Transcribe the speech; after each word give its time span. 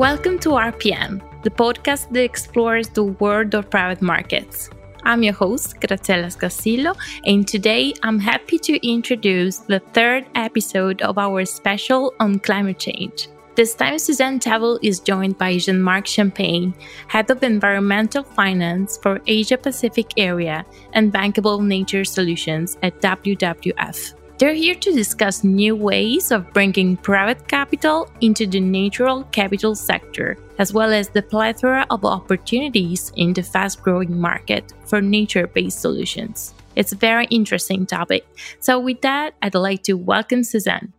Welcome 0.00 0.38
to 0.38 0.52
RPM, 0.52 1.20
the 1.42 1.50
podcast 1.50 2.08
that 2.12 2.24
explores 2.24 2.88
the 2.88 3.04
world 3.04 3.54
of 3.54 3.68
private 3.68 4.00
markets. 4.00 4.70
I'm 5.02 5.22
your 5.22 5.34
host, 5.34 5.78
Graziella 5.78 6.28
Scassillo, 6.28 6.96
and 7.26 7.46
today 7.46 7.92
I'm 8.02 8.18
happy 8.18 8.58
to 8.60 8.80
introduce 8.80 9.58
the 9.58 9.80
third 9.92 10.24
episode 10.34 11.02
of 11.02 11.18
our 11.18 11.44
special 11.44 12.14
on 12.18 12.38
climate 12.38 12.78
change. 12.78 13.28
This 13.56 13.74
time, 13.74 13.98
Suzanne 13.98 14.40
Tavill 14.40 14.78
is 14.82 15.00
joined 15.00 15.36
by 15.36 15.58
Jean 15.58 15.82
Marc 15.82 16.06
Champagne, 16.06 16.72
Head 17.08 17.30
of 17.30 17.42
Environmental 17.42 18.22
Finance 18.24 18.96
for 19.02 19.20
Asia 19.26 19.58
Pacific 19.58 20.14
Area 20.16 20.64
and 20.94 21.12
Bankable 21.12 21.62
Nature 21.62 22.06
Solutions 22.06 22.78
at 22.82 22.98
WWF. 23.02 24.14
They're 24.40 24.54
here 24.54 24.74
to 24.74 24.92
discuss 24.94 25.44
new 25.44 25.76
ways 25.76 26.30
of 26.30 26.50
bringing 26.54 26.96
private 26.96 27.46
capital 27.46 28.08
into 28.22 28.46
the 28.46 28.58
natural 28.58 29.24
capital 29.24 29.74
sector, 29.74 30.38
as 30.58 30.72
well 30.72 30.94
as 30.94 31.10
the 31.10 31.20
plethora 31.20 31.84
of 31.90 32.06
opportunities 32.06 33.12
in 33.16 33.34
the 33.34 33.42
fast 33.42 33.82
growing 33.82 34.18
market 34.18 34.72
for 34.86 35.02
nature 35.02 35.46
based 35.46 35.82
solutions. 35.82 36.54
It's 36.74 36.92
a 36.92 36.96
very 36.96 37.26
interesting 37.26 37.84
topic. 37.84 38.26
So, 38.60 38.80
with 38.80 39.02
that, 39.02 39.34
I'd 39.42 39.54
like 39.54 39.82
to 39.82 39.92
welcome 39.92 40.42
Suzanne. 40.42 40.94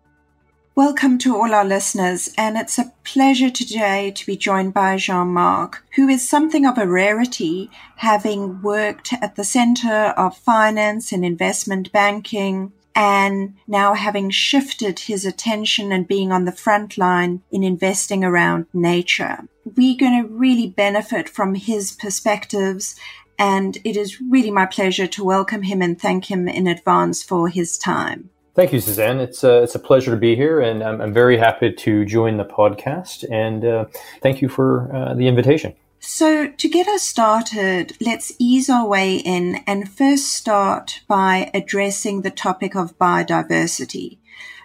Welcome 0.75 1.17
to 1.25 1.35
all 1.35 1.51
our 1.51 1.65
listeners, 1.65 2.29
and 2.37 2.57
it's 2.57 2.77
a 2.77 2.93
pleasure 3.03 3.49
today 3.49 4.11
to 4.17 4.25
be 4.27 4.37
joined 4.37 4.75
by 4.75 4.97
Jean 4.97 5.29
Marc, 5.29 5.83
who 5.95 6.07
is 6.07 6.29
something 6.29 6.67
of 6.67 6.77
a 6.77 6.85
rarity, 6.85 7.71
having 7.95 8.61
worked 8.61 9.13
at 9.13 9.35
the 9.35 9.43
center 9.43 10.13
of 10.15 10.37
finance 10.37 11.11
and 11.11 11.25
investment 11.25 11.91
banking, 11.91 12.71
and 12.95 13.55
now 13.67 13.93
having 13.93 14.29
shifted 14.29 14.99
his 14.99 15.25
attention 15.25 15.91
and 15.91 16.07
being 16.07 16.31
on 16.31 16.45
the 16.45 16.51
front 16.51 16.97
line 16.97 17.41
in 17.51 17.63
investing 17.63 18.23
around 18.23 18.65
nature. 18.73 19.39
We're 19.63 19.97
going 19.97 20.23
to 20.23 20.29
really 20.29 20.67
benefit 20.67 21.29
from 21.29 21.55
his 21.55 21.91
perspectives 21.91 22.95
and 23.41 23.79
it 23.83 23.97
is 23.97 24.21
really 24.21 24.51
my 24.51 24.67
pleasure 24.67 25.07
to 25.07 25.23
welcome 25.23 25.63
him 25.63 25.81
and 25.81 25.99
thank 25.99 26.29
him 26.29 26.47
in 26.47 26.67
advance 26.67 27.23
for 27.23 27.47
his 27.47 27.75
time. 27.75 28.29
Thank 28.53 28.71
you, 28.71 28.79
Suzanne. 28.79 29.19
It's 29.19 29.43
a, 29.43 29.63
it's 29.63 29.73
a 29.73 29.79
pleasure 29.79 30.11
to 30.11 30.17
be 30.17 30.35
here, 30.35 30.59
and 30.59 30.83
I'm, 30.83 31.01
I'm 31.01 31.13
very 31.13 31.37
happy 31.37 31.71
to 31.71 32.05
join 32.05 32.37
the 32.37 32.45
podcast. 32.45 33.23
And 33.31 33.65
uh, 33.65 33.85
thank 34.21 34.43
you 34.43 34.49
for 34.49 34.93
uh, 34.95 35.13
the 35.15 35.27
invitation. 35.27 35.73
So, 36.03 36.47
to 36.47 36.67
get 36.67 36.87
us 36.87 37.03
started, 37.03 37.95
let's 38.01 38.33
ease 38.39 38.71
our 38.71 38.87
way 38.87 39.17
in 39.17 39.57
and 39.67 39.87
first 39.87 40.33
start 40.33 41.01
by 41.07 41.51
addressing 41.53 42.21
the 42.21 42.31
topic 42.31 42.75
of 42.75 42.97
biodiversity. 42.97 44.17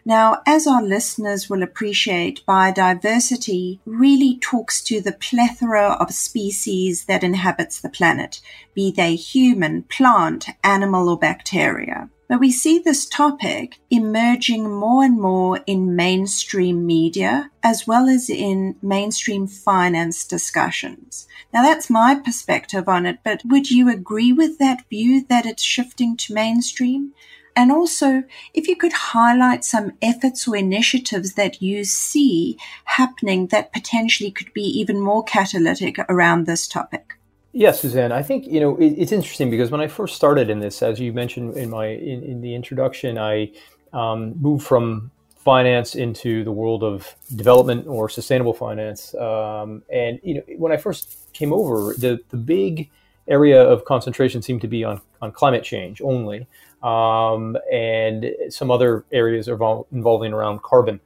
Now, 0.06 0.40
as 0.46 0.66
our 0.66 0.82
listeners 0.82 1.50
will 1.50 1.62
appreciate, 1.62 2.40
biodiversity 2.48 3.80
really 3.84 4.38
talks 4.38 4.80
to 4.84 5.02
the 5.02 5.12
plethora 5.12 5.98
of 6.00 6.14
species 6.14 7.04
that 7.04 7.22
inhabits 7.22 7.82
the 7.82 7.90
planet, 7.90 8.40
be 8.74 8.90
they 8.90 9.14
human, 9.14 9.82
plant, 9.82 10.46
animal, 10.64 11.10
or 11.10 11.18
bacteria. 11.18 12.08
But 12.28 12.40
we 12.40 12.50
see 12.50 12.78
this 12.78 13.06
topic 13.06 13.78
emerging 13.88 14.68
more 14.68 15.04
and 15.04 15.20
more 15.20 15.60
in 15.66 15.94
mainstream 15.94 16.84
media 16.84 17.50
as 17.62 17.86
well 17.86 18.08
as 18.08 18.28
in 18.28 18.74
mainstream 18.82 19.46
finance 19.46 20.24
discussions. 20.24 21.28
Now 21.54 21.62
that's 21.62 21.88
my 21.88 22.16
perspective 22.16 22.88
on 22.88 23.06
it, 23.06 23.20
but 23.22 23.42
would 23.44 23.70
you 23.70 23.88
agree 23.88 24.32
with 24.32 24.58
that 24.58 24.88
view 24.90 25.24
that 25.28 25.46
it's 25.46 25.62
shifting 25.62 26.16
to 26.16 26.34
mainstream? 26.34 27.12
And 27.54 27.72
also, 27.72 28.24
if 28.52 28.68
you 28.68 28.76
could 28.76 28.92
highlight 28.92 29.64
some 29.64 29.92
efforts 30.02 30.46
or 30.46 30.56
initiatives 30.56 31.34
that 31.34 31.62
you 31.62 31.84
see 31.84 32.58
happening 32.84 33.46
that 33.46 33.72
potentially 33.72 34.30
could 34.30 34.52
be 34.52 34.62
even 34.62 35.00
more 35.00 35.24
catalytic 35.24 35.98
around 36.00 36.44
this 36.44 36.68
topic. 36.68 37.15
Yes, 37.58 37.80
Suzanne. 37.80 38.12
I 38.12 38.22
think 38.22 38.46
you 38.46 38.60
know 38.60 38.76
it, 38.76 38.88
it's 38.98 39.12
interesting 39.12 39.50
because 39.50 39.70
when 39.70 39.80
I 39.80 39.88
first 39.88 40.14
started 40.14 40.50
in 40.50 40.60
this, 40.60 40.82
as 40.82 41.00
you 41.00 41.14
mentioned 41.14 41.56
in 41.56 41.70
my 41.70 41.86
in, 41.86 42.22
in 42.22 42.42
the 42.42 42.54
introduction, 42.54 43.16
I 43.16 43.50
um, 43.94 44.34
moved 44.38 44.66
from 44.66 45.10
finance 45.38 45.94
into 45.94 46.44
the 46.44 46.52
world 46.52 46.84
of 46.84 47.14
development 47.34 47.86
or 47.86 48.10
sustainable 48.10 48.52
finance. 48.52 49.14
Um, 49.14 49.82
and 49.90 50.20
you 50.22 50.34
know, 50.34 50.42
when 50.58 50.70
I 50.70 50.76
first 50.76 51.32
came 51.32 51.50
over, 51.50 51.94
the 51.94 52.20
the 52.28 52.36
big 52.36 52.90
area 53.26 53.62
of 53.62 53.86
concentration 53.86 54.42
seemed 54.42 54.60
to 54.60 54.68
be 54.68 54.84
on 54.84 55.00
on 55.22 55.32
climate 55.32 55.64
change 55.64 56.02
only, 56.02 56.46
um, 56.82 57.56
and 57.72 58.34
some 58.50 58.70
other 58.70 59.06
areas 59.12 59.48
are 59.48 59.84
involving 59.92 60.34
around 60.34 60.62
carbon. 60.62 61.00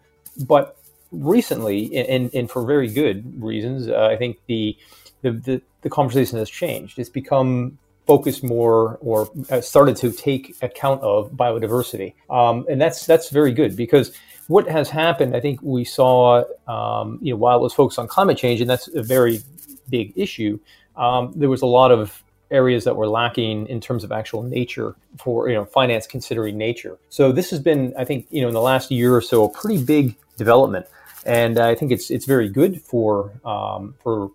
But 0.49 0.80
recently, 1.13 1.95
and, 1.97 2.33
and 2.35 2.51
for 2.51 2.65
very 2.65 2.89
good 2.89 3.43
reasons, 3.43 3.89
uh, 3.89 4.09
I 4.11 4.17
think 4.17 4.39
the 4.47 4.77
the, 5.23 5.33
the, 5.33 5.63
the 5.83 5.91
conversation 5.91 6.39
has 6.39 6.49
changed. 6.49 6.99
It's 6.99 7.11
become 7.11 7.79
focused 8.07 8.43
more 8.43 8.97
or 9.03 9.29
uh, 9.51 9.61
started 9.61 9.97
to 9.97 10.11
take 10.11 10.57
account 10.63 11.03
of 11.03 11.33
biodiversity, 11.33 12.15
um, 12.31 12.65
and 12.69 12.81
that's 12.81 13.07
that's 13.07 13.31
very 13.31 13.53
good 13.53 13.77
because 13.77 14.13
what 14.49 14.69
has 14.69 14.91
happened, 14.91 15.37
I 15.37 15.41
think 15.41 15.61
we 15.63 15.85
saw, 15.85 16.43
um, 16.67 17.21
you 17.23 17.33
know, 17.33 17.37
while 17.37 17.57
it 17.59 17.63
was 17.63 17.73
focused 17.73 18.01
on 18.01 18.09
climate 18.09 18.37
change, 18.37 18.61
and 18.61 18.69
that's 18.69 18.89
a 18.89 19.03
very 19.03 19.43
big 19.89 20.13
issue, 20.17 20.59
um, 20.97 21.33
there 21.37 21.49
was 21.49 21.63
a 21.63 21.67
lot 21.67 21.93
of 21.93 22.25
areas 22.51 22.83
that 22.83 22.97
were 22.97 23.07
lacking 23.07 23.69
in 23.69 23.81
terms 23.81 24.03
of 24.03 24.11
actual 24.11 24.43
nature 24.43 24.97
for 25.19 25.49
you 25.49 25.55
know 25.55 25.65
finance 25.65 26.07
considering 26.07 26.59
nature. 26.59 26.99
So 27.09 27.33
this 27.33 27.51
has 27.51 27.61
been, 27.61 27.95
I 27.97 28.05
think, 28.05 28.27
you 28.31 28.43
know, 28.43 28.49
in 28.49 28.55
the 28.55 28.61
last 28.61 28.91
year 28.91 29.15
or 29.15 29.21
so, 29.21 29.45
a 29.45 29.49
pretty 29.49 29.83
big 29.85 30.17
development 30.37 30.87
and 31.25 31.59
I 31.59 31.75
think 31.75 31.93
it's 31.93 32.11
it's 32.11 32.25
very 32.25 32.49
good 32.49 32.81
for 32.83 33.33
um, 33.45 33.95
for 34.03 34.31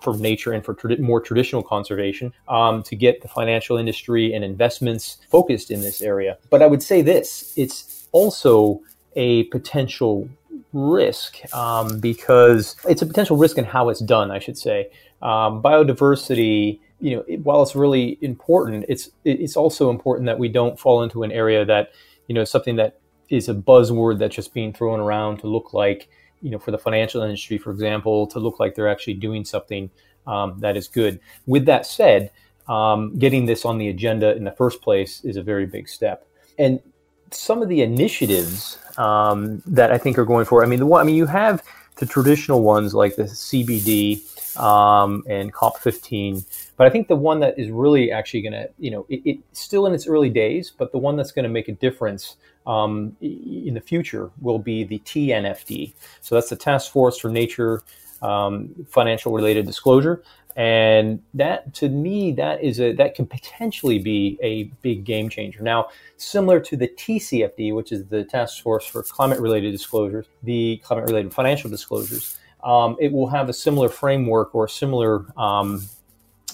for 0.00 0.16
nature 0.16 0.52
and 0.52 0.64
for 0.64 0.76
more 0.98 1.20
traditional 1.20 1.62
conservation 1.62 2.32
um, 2.48 2.82
to 2.84 2.96
get 2.96 3.22
the 3.22 3.28
financial 3.28 3.76
industry 3.76 4.32
and 4.32 4.44
investments 4.44 5.18
focused 5.30 5.70
in 5.70 5.80
this 5.80 6.00
area. 6.00 6.38
But 6.50 6.62
I 6.62 6.66
would 6.66 6.82
say 6.82 7.02
this: 7.02 7.52
it's 7.56 8.08
also 8.12 8.80
a 9.16 9.44
potential 9.44 10.28
risk 10.72 11.38
um, 11.54 11.98
because 11.98 12.76
it's 12.88 13.02
a 13.02 13.06
potential 13.06 13.36
risk 13.36 13.58
in 13.58 13.64
how 13.64 13.88
it's 13.88 14.00
done. 14.00 14.30
I 14.30 14.38
should 14.38 14.58
say 14.58 14.90
um, 15.22 15.62
biodiversity. 15.62 16.80
You 17.00 17.16
know, 17.16 17.24
it, 17.28 17.44
while 17.44 17.62
it's 17.62 17.76
really 17.76 18.18
important, 18.22 18.84
it's 18.88 19.10
it's 19.24 19.56
also 19.56 19.90
important 19.90 20.26
that 20.26 20.38
we 20.38 20.48
don't 20.48 20.78
fall 20.78 21.02
into 21.02 21.22
an 21.22 21.32
area 21.32 21.64
that 21.64 21.90
you 22.28 22.34
know 22.34 22.44
something 22.44 22.76
that 22.76 23.00
is 23.28 23.48
a 23.48 23.54
buzzword 23.54 24.18
that's 24.18 24.34
just 24.34 24.54
being 24.54 24.72
thrown 24.72 25.00
around 25.00 25.38
to 25.38 25.46
look 25.46 25.72
like 25.74 26.08
you 26.42 26.50
know, 26.50 26.58
for 26.58 26.70
the 26.70 26.78
financial 26.78 27.22
industry, 27.22 27.58
for 27.58 27.70
example, 27.70 28.26
to 28.28 28.38
look 28.38 28.60
like 28.60 28.74
they're 28.74 28.88
actually 28.88 29.14
doing 29.14 29.44
something 29.44 29.90
um, 30.26 30.58
that 30.60 30.76
is 30.76 30.88
good. 30.88 31.20
With 31.46 31.66
that 31.66 31.86
said, 31.86 32.30
um, 32.68 33.18
getting 33.18 33.46
this 33.46 33.64
on 33.64 33.78
the 33.78 33.88
agenda 33.88 34.36
in 34.36 34.44
the 34.44 34.52
first 34.52 34.82
place 34.82 35.24
is 35.24 35.36
a 35.36 35.42
very 35.42 35.66
big 35.66 35.88
step. 35.88 36.26
And 36.58 36.80
some 37.30 37.62
of 37.62 37.68
the 37.68 37.82
initiatives 37.82 38.78
um, 38.96 39.62
that 39.66 39.90
I 39.90 39.98
think 39.98 40.18
are 40.18 40.24
going 40.24 40.44
for, 40.44 40.62
I 40.62 40.66
mean, 40.66 40.78
the 40.78 40.86
one, 40.86 41.00
I 41.00 41.04
mean, 41.04 41.16
you 41.16 41.26
have 41.26 41.62
the 41.96 42.06
traditional 42.06 42.62
ones 42.62 42.94
like 42.94 43.16
the 43.16 43.24
CBD 43.24 44.20
um, 44.58 45.24
and 45.28 45.52
COP15, 45.52 46.44
but 46.76 46.86
I 46.86 46.90
think 46.90 47.08
the 47.08 47.16
one 47.16 47.40
that 47.40 47.58
is 47.58 47.70
really 47.70 48.12
actually 48.12 48.42
going 48.42 48.52
to, 48.52 48.68
you 48.78 48.90
know, 48.90 49.06
it, 49.08 49.22
it's 49.24 49.60
still 49.60 49.86
in 49.86 49.94
its 49.94 50.06
early 50.06 50.30
days, 50.30 50.72
but 50.76 50.92
the 50.92 50.98
one 50.98 51.16
that's 51.16 51.32
going 51.32 51.44
to 51.44 51.48
make 51.48 51.68
a 51.68 51.72
difference 51.72 52.36
um, 52.66 53.16
in 53.20 53.74
the 53.74 53.80
future 53.80 54.30
will 54.40 54.58
be 54.58 54.84
the 54.84 54.98
TNFD. 55.00 55.94
So 56.20 56.34
that's 56.34 56.50
the 56.50 56.56
Task 56.56 56.92
Force 56.92 57.18
for 57.18 57.30
Nature 57.30 57.82
um, 58.22 58.74
Financial 58.88 59.32
Related 59.32 59.66
Disclosure. 59.66 60.22
And 60.56 61.22
that, 61.34 61.72
to 61.74 61.88
me, 61.88 62.32
that 62.32 62.64
is 62.64 62.80
a 62.80 62.92
that 62.94 63.14
can 63.14 63.26
potentially 63.26 64.00
be 64.00 64.36
a 64.42 64.64
big 64.82 65.04
game 65.04 65.28
changer. 65.28 65.62
Now, 65.62 65.86
similar 66.16 66.58
to 66.58 66.76
the 66.76 66.88
TCFD, 66.88 67.72
which 67.76 67.92
is 67.92 68.06
the 68.06 68.24
Task 68.24 68.60
Force 68.60 68.84
for 68.84 69.04
Climate 69.04 69.38
Related 69.38 69.70
Disclosures, 69.70 70.26
the 70.42 70.78
Climate 70.78 71.08
Related 71.08 71.32
Financial 71.32 71.70
Disclosures, 71.70 72.36
um, 72.62 72.96
it 73.00 73.12
will 73.12 73.28
have 73.28 73.48
a 73.48 73.52
similar 73.52 73.88
framework 73.88 74.54
or 74.54 74.68
similar 74.68 75.26
um, 75.38 75.88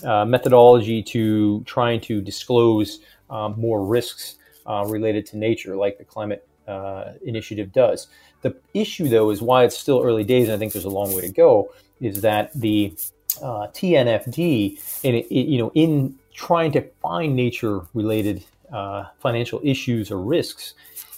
uh, 0.04 0.24
methodology 0.24 1.02
to 1.02 1.62
trying 1.64 2.00
to 2.00 2.20
disclose 2.20 3.00
um, 3.30 3.54
more 3.58 3.84
risks 3.84 4.36
uh, 4.66 4.84
related 4.88 5.26
to 5.26 5.38
nature, 5.38 5.76
like 5.76 5.98
the 5.98 6.04
climate 6.04 6.46
uh, 6.68 7.12
initiative 7.24 7.72
does. 7.72 8.08
The 8.42 8.56
issue, 8.74 9.08
though, 9.08 9.30
is 9.30 9.40
why 9.40 9.64
it's 9.64 9.78
still 9.78 10.02
early 10.02 10.24
days, 10.24 10.48
and 10.48 10.54
I 10.54 10.58
think 10.58 10.72
there's 10.72 10.84
a 10.84 10.90
long 10.90 11.14
way 11.14 11.22
to 11.22 11.32
go. 11.32 11.72
Is 12.00 12.20
that 12.22 12.52
the 12.54 12.94
uh, 13.42 13.68
TNFD, 13.68 15.02
in, 15.02 15.24
you 15.30 15.58
know, 15.58 15.72
in 15.74 16.18
trying 16.34 16.72
to 16.72 16.82
find 17.00 17.34
nature-related 17.36 18.44
uh, 18.72 19.04
financial 19.18 19.60
issues 19.62 20.10
or 20.10 20.18
risks, 20.18 20.74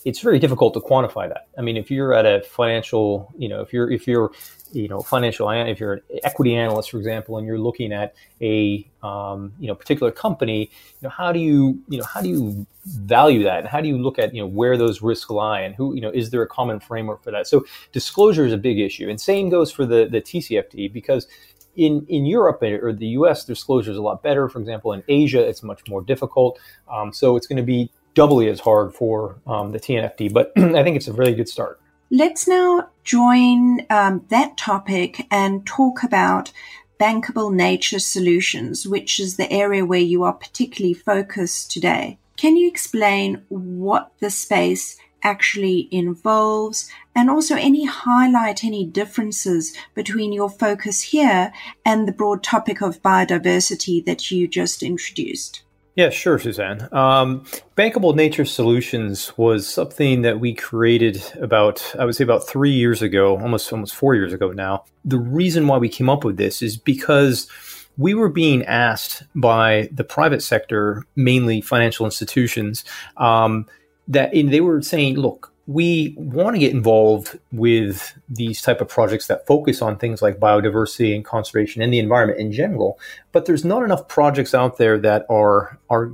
it's 0.07 0.21
very 0.21 0.39
difficult 0.39 0.73
to 0.75 0.81
quantify 0.81 1.29
that. 1.29 1.49
I 1.59 1.63
mean, 1.63 1.77
if 1.77 1.91
you're 1.91 2.15
at 2.15 2.25
a 2.25 2.41
financial, 2.43 3.35
you 3.37 3.49
know, 3.49 3.61
if 3.61 3.73
you're 3.73 3.91
if 3.91 4.07
you're 4.07 4.31
you 4.73 4.87
know 4.87 5.01
financial 5.01 5.51
if 5.51 5.81
you're 5.81 5.95
an 5.95 6.03
equity 6.23 6.55
analyst 6.55 6.91
for 6.91 6.99
example 6.99 7.39
and 7.39 7.47
you're 7.47 7.59
looking 7.59 7.93
at 7.93 8.15
a 8.41 8.89
um, 9.03 9.53
you 9.59 9.69
know 9.69 9.75
particular 9.75 10.11
company 10.11 10.63
you 10.63 11.03
know 11.03 11.09
how 11.09 11.31
do 11.33 11.39
you 11.39 11.81
you 11.89 11.99
know 11.99 12.05
how 12.05 12.21
do 12.21 12.29
you 12.29 12.67
value 12.85 13.43
that? 13.43 13.61
And 13.61 13.69
how 13.69 13.81
do 13.81 13.89
you 13.89 13.99
look 13.99 14.19
at 14.19 14.33
you 14.33 14.41
know 14.41 14.47
where 14.47 14.77
those 14.77 15.03
risks 15.03 15.29
lie 15.29 15.61
and 15.61 15.75
who 15.75 15.95
you 15.95 16.01
know 16.01 16.11
is 16.11 16.31
there 16.31 16.43
a 16.43 16.49
common 16.49 16.79
framework 16.79 17.25
for 17.25 17.33
that? 17.33 17.49
So 17.49 17.65
disclosure 17.91 18.47
is 18.47 18.53
a 18.53 18.59
big 18.59 18.79
issue 18.79 19.09
and 19.09 19.21
same 19.21 19.51
goes 19.51 19.73
for 19.73 19.85
the 19.85 20.07
the 20.09 20.21
TCFD 20.21 20.93
because 20.93 21.27
in 21.75 22.07
in 22.09 22.25
europe 22.25 22.63
or 22.63 22.93
the 22.93 23.09
us 23.09 23.45
disclosure 23.45 23.91
is 23.91 23.97
a 23.97 24.03
lot 24.03 24.23
better. 24.23 24.49
For 24.49 24.61
example 24.61 24.93
in 24.93 25.03
asia 25.09 25.47
it's 25.47 25.65
much 25.65 25.81
more 25.89 26.03
difficult. 26.03 26.61
Um, 26.89 27.13
so 27.13 27.37
it's 27.37 27.49
going 27.49 27.59
to 27.59 27.65
be 27.65 27.91
doubly 28.17 28.49
as 28.49 28.59
hard 28.59 28.93
for 28.93 29.37
um, 29.47 29.71
the 29.71 29.79
TNFD 29.79 30.33
but 30.33 30.53
i 30.57 30.83
think 30.83 30.97
it's 30.97 31.07
a 31.07 31.13
really 31.13 31.35
good 31.35 31.49
start 31.49 31.81
let's 32.11 32.49
now 32.49 32.89
join 33.05 33.87
um, 33.89 34.25
that 34.31 34.57
topic 34.57 35.27
and 35.31 35.65
talk 35.65 36.03
about 36.03 36.51
bankable 36.99 37.53
nature 37.53 37.99
solutions, 37.99 38.87
which 38.87 39.21
is 39.21 39.37
the 39.37 39.51
area 39.53 39.85
where 39.85 40.01
you 40.01 40.23
are 40.23 40.33
particularly 40.33 40.95
focused 40.95 41.71
today. 41.71 42.19
Can 42.37 42.57
you 42.57 42.69
explain 42.69 43.43
what 43.49 44.13
the 44.21 44.31
space 44.31 44.97
actually 45.23 45.89
involves 45.91 46.91
and 47.15 47.31
also 47.31 47.57
any 47.57 47.87
highlight 47.87 48.63
any 48.63 48.85
differences 48.85 49.75
between 49.95 50.33
your 50.33 50.51
focus 50.51 51.03
here 51.03 51.53
and 51.85 52.07
the 52.07 52.13
broad 52.13 52.43
topic 52.43 52.81
of 52.81 53.03
biodiversity 53.03 54.05
that 54.05 54.31
you 54.31 54.47
just 54.47 54.83
introduced? 54.83 55.63
Yeah, 55.97 56.11
sure, 56.11 56.39
Suzanne. 56.39 56.91
Um, 56.93 57.47
Bankable 57.75 58.15
Nature 58.15 58.45
Solutions 58.45 59.33
was 59.39 59.67
something 59.67 60.21
that 60.23 60.39
we 60.39 60.53
created 60.53 61.25
about, 61.41 61.95
I 61.99 62.05
would 62.05 62.15
say, 62.15 62.23
about 62.23 62.47
three 62.47 62.71
years 62.71 63.01
ago, 63.01 63.39
almost 63.41 63.73
almost 63.73 63.95
four 63.95 64.15
years 64.15 64.35
ago 64.35 64.53
now. 64.53 64.85
The 65.07 65.19
reason 65.19 65.67
why 65.67 65.79
we 65.79 65.89
came 65.89 66.11
up 66.11 66.23
with 66.23 66.37
this 66.37 66.61
is 66.61 66.77
because 66.77 67.49
we 67.97 68.13
were 68.13 68.29
being 68.29 68.63
asked 68.67 69.23
by 69.35 69.89
the 69.91 70.05
private 70.05 70.43
sector, 70.43 71.07
mainly 71.17 71.63
financial 71.63 72.05
institutions, 72.05 72.85
um, 73.17 73.67
that 74.07 74.33
they 74.33 74.61
were 74.61 74.83
saying, 74.83 75.17
"Look, 75.17 75.51
we 75.67 76.15
want 76.17 76.55
to 76.55 76.61
get 76.61 76.73
involved 76.73 77.39
with 77.51 78.17
these 78.29 78.63
type 78.63 78.81
of 78.81 78.89
projects 78.89 79.27
that 79.27 79.47
focus 79.47 79.83
on 79.83 79.99
things 79.99 80.23
like 80.23 80.39
biodiversity 80.39 81.15
and 81.15 81.25
conservation 81.25 81.83
and 81.83 81.93
the 81.93 81.99
environment 81.99 82.39
in 82.39 82.53
general 82.53 82.99
but 83.33 83.47
there's 83.47 83.65
not 83.65 83.83
enough 83.83 84.09
projects 84.09 84.55
out 84.55 84.79
there 84.79 84.99
that 84.99 85.27
are 85.29 85.79
are 85.91 86.13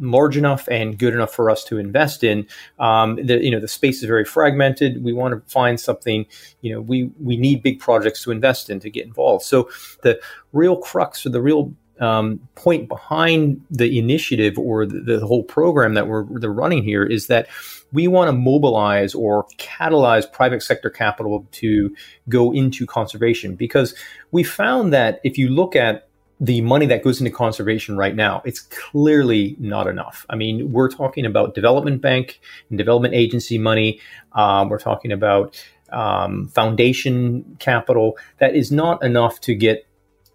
large 0.00 0.36
enough 0.36 0.68
and 0.68 0.98
good 0.98 1.14
enough 1.14 1.32
for 1.32 1.50
us 1.50 1.64
to 1.64 1.78
invest 1.78 2.24
in. 2.24 2.46
Um, 2.78 3.16
the 3.16 3.42
you 3.42 3.50
know 3.50 3.60
the 3.60 3.68
space 3.68 3.98
is 3.98 4.04
very 4.04 4.24
fragmented. 4.24 5.02
We 5.02 5.12
want 5.12 5.34
to 5.34 5.50
find 5.50 5.78
something 5.78 6.26
you 6.60 6.74
know 6.74 6.80
we 6.80 7.10
we 7.20 7.36
need 7.36 7.62
big 7.62 7.80
projects 7.80 8.22
to 8.24 8.30
invest 8.30 8.70
in 8.70 8.80
to 8.80 8.90
get 8.90 9.06
involved. 9.06 9.44
So 9.44 9.70
the 10.02 10.20
real 10.52 10.76
crux 10.76 11.24
or 11.24 11.30
the 11.30 11.42
real 11.42 11.74
um, 12.00 12.40
point 12.54 12.88
behind 12.88 13.64
the 13.70 13.98
initiative 13.98 14.58
or 14.58 14.86
the, 14.86 15.00
the 15.18 15.26
whole 15.26 15.44
program 15.44 15.94
that 15.94 16.08
we're, 16.08 16.22
running 16.22 16.82
here 16.82 17.04
is 17.04 17.28
that 17.28 17.48
we 17.92 18.08
want 18.08 18.28
to 18.28 18.32
mobilize 18.32 19.14
or 19.14 19.46
catalyze 19.58 20.30
private 20.30 20.62
sector 20.62 20.90
capital 20.90 21.46
to 21.52 21.94
go 22.28 22.52
into 22.52 22.86
conservation 22.86 23.54
because 23.54 23.94
we 24.30 24.42
found 24.42 24.92
that 24.92 25.20
if 25.24 25.38
you 25.38 25.48
look 25.48 25.76
at 25.76 26.08
the 26.40 26.60
money 26.60 26.86
that 26.86 27.04
goes 27.04 27.20
into 27.20 27.30
conservation 27.30 27.96
right 27.96 28.16
now, 28.16 28.42
it's 28.44 28.60
clearly 28.60 29.54
not 29.60 29.86
enough. 29.86 30.26
I 30.28 30.34
mean, 30.34 30.72
we're 30.72 30.90
talking 30.90 31.24
about 31.24 31.54
development 31.54 32.02
bank 32.02 32.40
and 32.68 32.76
development 32.76 33.14
agency 33.14 33.58
money. 33.58 34.00
Um, 34.32 34.68
we're 34.68 34.80
talking 34.80 35.12
about 35.12 35.62
um, 35.92 36.48
foundation 36.48 37.56
capital. 37.60 38.16
That 38.38 38.56
is 38.56 38.72
not 38.72 39.04
enough 39.04 39.40
to 39.42 39.54
get 39.54 39.86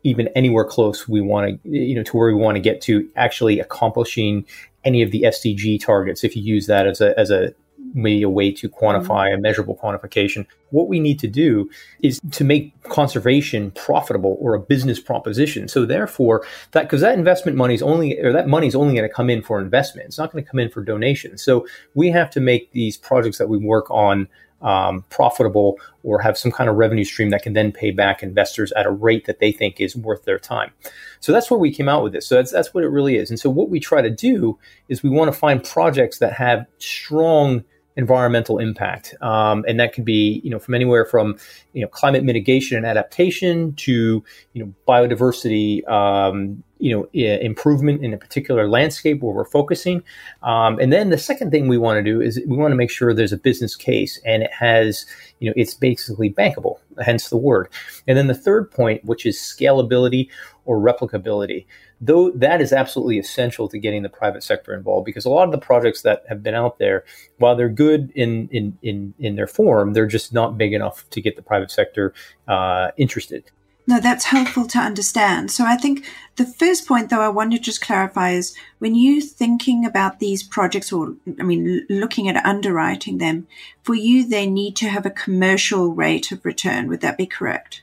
even 0.08 0.28
anywhere 0.30 0.64
close 0.64 1.08
we 1.08 1.22
want 1.22 1.62
to 1.64 1.70
you 1.70 1.96
know 1.96 2.04
to 2.04 2.16
where 2.16 2.28
we 2.28 2.34
want 2.34 2.56
to 2.56 2.62
get 2.62 2.82
to 2.82 3.08
actually 3.16 3.60
accomplishing 3.60 4.46
any 4.84 5.02
of 5.02 5.12
the 5.12 5.24
SDG 5.24 5.84
targets 5.84 6.24
if 6.24 6.36
you 6.36 6.42
use 6.42 6.68
that 6.68 6.88
as 6.88 7.02
a 7.02 7.18
as 7.20 7.30
a 7.30 7.54
maybe 7.94 8.22
a 8.24 8.30
way 8.30 8.52
to 8.52 8.70
quantify 8.70 9.28
mm-hmm. 9.28 9.40
a 9.40 9.42
measurable 9.42 9.76
quantification. 9.76 10.46
What 10.70 10.88
we 10.88 11.00
need 11.00 11.20
to 11.20 11.28
do 11.28 11.70
is 12.02 12.20
to 12.32 12.44
make 12.44 12.74
conservation 12.84 13.72
profitable 13.72 14.38
or 14.40 14.54
a 14.54 14.60
business 14.60 15.00
proposition. 15.00 15.68
So 15.68 15.86
therefore, 15.86 16.46
that 16.72 16.84
because 16.84 17.02
that 17.02 17.18
investment 17.18 17.58
money 17.58 17.74
is 17.74 17.82
only 17.82 18.20
or 18.20 18.34
that 18.34 18.48
money 18.48 18.68
is 18.68 18.76
only 18.76 18.94
going 18.94 19.08
to 19.08 19.14
come 19.14 19.30
in 19.30 19.42
for 19.42 19.60
investment. 19.60 20.08
It's 20.08 20.18
not 20.18 20.32
going 20.32 20.44
to 20.44 20.50
come 20.50 20.60
in 20.60 20.70
for 20.70 20.82
donations. 20.84 21.42
So 21.42 21.68
we 21.94 22.10
have 22.12 22.30
to 22.32 22.40
make 22.40 22.72
these 22.72 22.98
projects 22.98 23.38
that 23.38 23.50
we 23.50 23.58
work 23.58 23.90
on 23.90 24.28
um, 24.62 25.04
profitable 25.10 25.78
or 26.04 26.22
have 26.22 26.38
some 26.38 26.52
kind 26.52 26.70
of 26.70 26.76
revenue 26.76 27.04
stream 27.04 27.30
that 27.30 27.44
can 27.44 27.54
then 27.54 27.72
pay 27.72 27.92
back 27.92 28.24
investors 28.24 28.72
at 28.74 28.86
a 28.86 28.92
rate 28.92 29.26
that 29.26 29.40
they 29.40 29.52
think 29.52 29.80
is 29.80 29.96
worth 29.96 30.24
their 30.24 30.40
time. 30.40 30.72
So 31.20 31.32
that's 31.32 31.52
where 31.52 31.60
we 31.60 31.72
came 31.72 31.90
out 31.90 32.04
with 32.04 32.14
this. 32.14 32.28
So 32.28 32.36
that's, 32.36 32.52
that's 32.52 32.74
what 32.74 32.84
it 32.84 32.90
really 32.90 33.18
is. 33.18 33.30
And 33.30 33.40
so 33.40 33.50
what 33.50 33.70
we 33.70 33.80
try 33.80 34.02
to 34.02 34.10
do 34.10 34.58
is 34.90 35.04
we 35.04 35.10
want 35.10 35.32
to 35.32 35.38
find 35.38 35.64
projects 35.64 36.20
that 36.20 36.34
have 36.34 36.66
strong 36.80 37.64
environmental 37.98 38.60
impact. 38.60 39.16
Um, 39.22 39.66
and 39.68 39.80
that 39.80 39.92
could 39.92 40.06
be, 40.06 40.40
you 40.44 40.52
know, 40.52 40.60
from 40.60 40.76
anywhere 40.76 41.04
from, 41.04 41.38
you 41.74 41.82
know, 41.82 41.88
climate 41.88 42.24
mitigation 42.24 42.78
and 42.78 42.86
adaptation 42.86 43.74
to, 43.74 44.24
you 44.54 44.64
know, 44.64 44.74
biodiversity, 44.88 45.88
um, 45.90 46.64
you 46.80 46.96
know, 46.96 47.08
improvement 47.14 48.04
in 48.04 48.14
a 48.14 48.18
particular 48.18 48.68
landscape 48.68 49.22
where 49.22 49.34
we're 49.34 49.46
focusing. 49.46 50.04
Um, 50.44 50.80
and 50.80 50.92
then 50.92 51.10
the 51.10 51.18
second 51.18 51.52
thing 51.52 51.68
we 51.68 51.78
want 51.78 51.98
to 51.98 52.04
do 52.04 52.22
is 52.22 52.40
we 52.48 52.58
want 52.58 52.72
to 52.72 52.76
make 52.76 52.92
sure 52.92 53.14
there's 53.14 53.34
a 53.34 53.38
business 53.38 53.76
case 53.76 54.20
and 54.26 54.44
it 54.44 54.52
has, 54.54 55.06
you 55.40 55.50
know, 55.50 55.54
it's 55.56 55.74
basically 55.74 56.32
bankable, 56.32 56.80
hence 57.04 57.30
the 57.30 57.38
word. 57.38 57.70
And 58.08 58.18
then 58.18 58.28
the 58.28 58.36
third 58.36 58.72
point, 58.72 59.04
which 59.06 59.26
is 59.26 59.38
scalability 59.38 60.30
or 60.66 60.80
replicability 60.80 61.66
though 62.00 62.32
that 62.32 62.62
is 62.62 62.72
absolutely 62.72 63.18
essential 63.18 63.68
to 63.68 63.80
getting 63.80 64.04
the 64.04 64.10
private 64.10 64.44
sector 64.44 64.74
involved 64.74 65.06
because 65.06 65.26
a 65.26 65.30
lot 65.30 65.46
of 65.46 65.52
the 65.52 65.58
projects 65.58 66.02
that 66.04 66.24
have 66.30 66.44
been 66.44 66.54
out 66.54 66.78
there 66.78 67.04
while 67.40 67.56
they're 67.56 67.70
good 67.70 68.12
in 68.16 68.48
in 68.52 68.78
in, 68.84 69.14
in 69.20 69.36
their 69.36 69.48
form 69.48 69.94
they're 69.94 70.06
just 70.06 70.34
not 70.34 70.58
big 70.58 70.74
enough 70.74 71.10
to 71.10 71.22
get 71.22 71.36
the 71.36 71.42
private 71.42 71.72
sector 71.72 72.14
uh, 72.48 72.90
interested 72.98 73.50
no, 73.88 74.02
that's 74.02 74.26
helpful 74.26 74.68
to 74.68 74.80
understand. 74.80 75.50
So 75.50 75.64
I 75.66 75.78
think 75.78 76.06
the 76.36 76.46
first 76.46 76.86
point, 76.86 77.10
though, 77.10 77.22
I 77.22 77.30
want 77.30 77.54
to 77.54 77.60
just 77.60 77.80
clarify 77.80 78.32
is 78.32 78.54
when 78.80 78.96
you 78.96 79.22
thinking 79.22 79.86
about 79.86 80.20
these 80.20 80.44
projects, 80.44 80.92
or 80.92 81.16
I 81.40 81.44
mean, 81.44 81.86
looking 81.90 82.28
at 82.28 82.46
underwriting 82.46 83.18
them, 83.18 83.48
for 83.84 83.96
you, 83.96 84.28
they 84.28 84.46
need 84.46 84.76
to 84.78 84.90
have 84.90 85.06
a 85.06 85.10
commercial 85.10 85.94
rate 85.94 86.34
of 86.34 86.44
return. 86.44 86.90
Would 86.90 87.00
that 87.00 87.18
be 87.18 87.26
correct? 87.26 87.82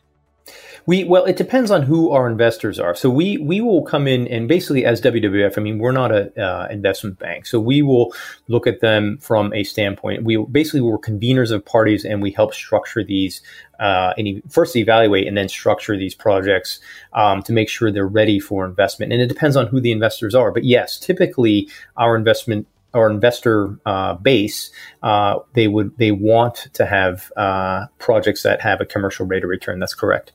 We 0.86 1.04
well, 1.04 1.24
it 1.24 1.36
depends 1.36 1.70
on 1.70 1.82
who 1.82 2.10
our 2.10 2.28
investors 2.28 2.78
are. 2.78 2.94
So 2.94 3.08
we 3.08 3.38
we 3.38 3.60
will 3.60 3.82
come 3.82 4.06
in 4.06 4.28
and 4.28 4.46
basically 4.46 4.84
as 4.84 5.00
WWF, 5.00 5.56
I 5.56 5.60
mean, 5.62 5.78
we're 5.78 5.92
not 5.92 6.12
a 6.12 6.38
uh, 6.40 6.68
investment 6.70 7.18
bank, 7.18 7.46
so 7.46 7.58
we 7.58 7.80
will 7.80 8.12
look 8.48 8.66
at 8.66 8.80
them 8.80 9.18
from 9.18 9.52
a 9.54 9.64
standpoint. 9.64 10.24
We 10.24 10.36
basically 10.36 10.82
we're 10.82 10.98
conveners 10.98 11.50
of 11.50 11.64
parties, 11.64 12.04
and 12.04 12.20
we 12.20 12.32
help 12.32 12.52
structure 12.52 13.02
these 13.02 13.40
uh, 13.80 14.12
and 14.18 14.42
first 14.50 14.76
evaluate 14.76 15.26
and 15.26 15.36
then 15.36 15.48
structure 15.48 15.96
these 15.96 16.14
projects 16.14 16.80
um, 17.14 17.42
to 17.42 17.52
make 17.52 17.68
sure 17.70 17.90
they're 17.90 18.06
ready 18.06 18.38
for 18.38 18.66
investment. 18.66 19.12
And 19.12 19.22
it 19.22 19.26
depends 19.28 19.56
on 19.56 19.68
who 19.68 19.80
the 19.80 19.92
investors 19.92 20.34
are. 20.34 20.52
But 20.52 20.64
yes, 20.64 20.98
typically 20.98 21.68
our 21.96 22.14
investment 22.14 22.66
our 22.94 23.10
investor 23.10 23.76
uh, 23.84 24.14
base, 24.14 24.70
uh, 25.02 25.40
they 25.54 25.66
would 25.68 25.96
they 25.98 26.12
want 26.12 26.68
to 26.74 26.86
have 26.86 27.32
uh, 27.36 27.86
projects 27.98 28.42
that 28.44 28.60
have 28.60 28.80
a 28.80 28.86
commercial 28.86 29.26
rate 29.26 29.44
of 29.44 29.50
return. 29.50 29.80
That's 29.80 29.94
correct. 29.94 30.32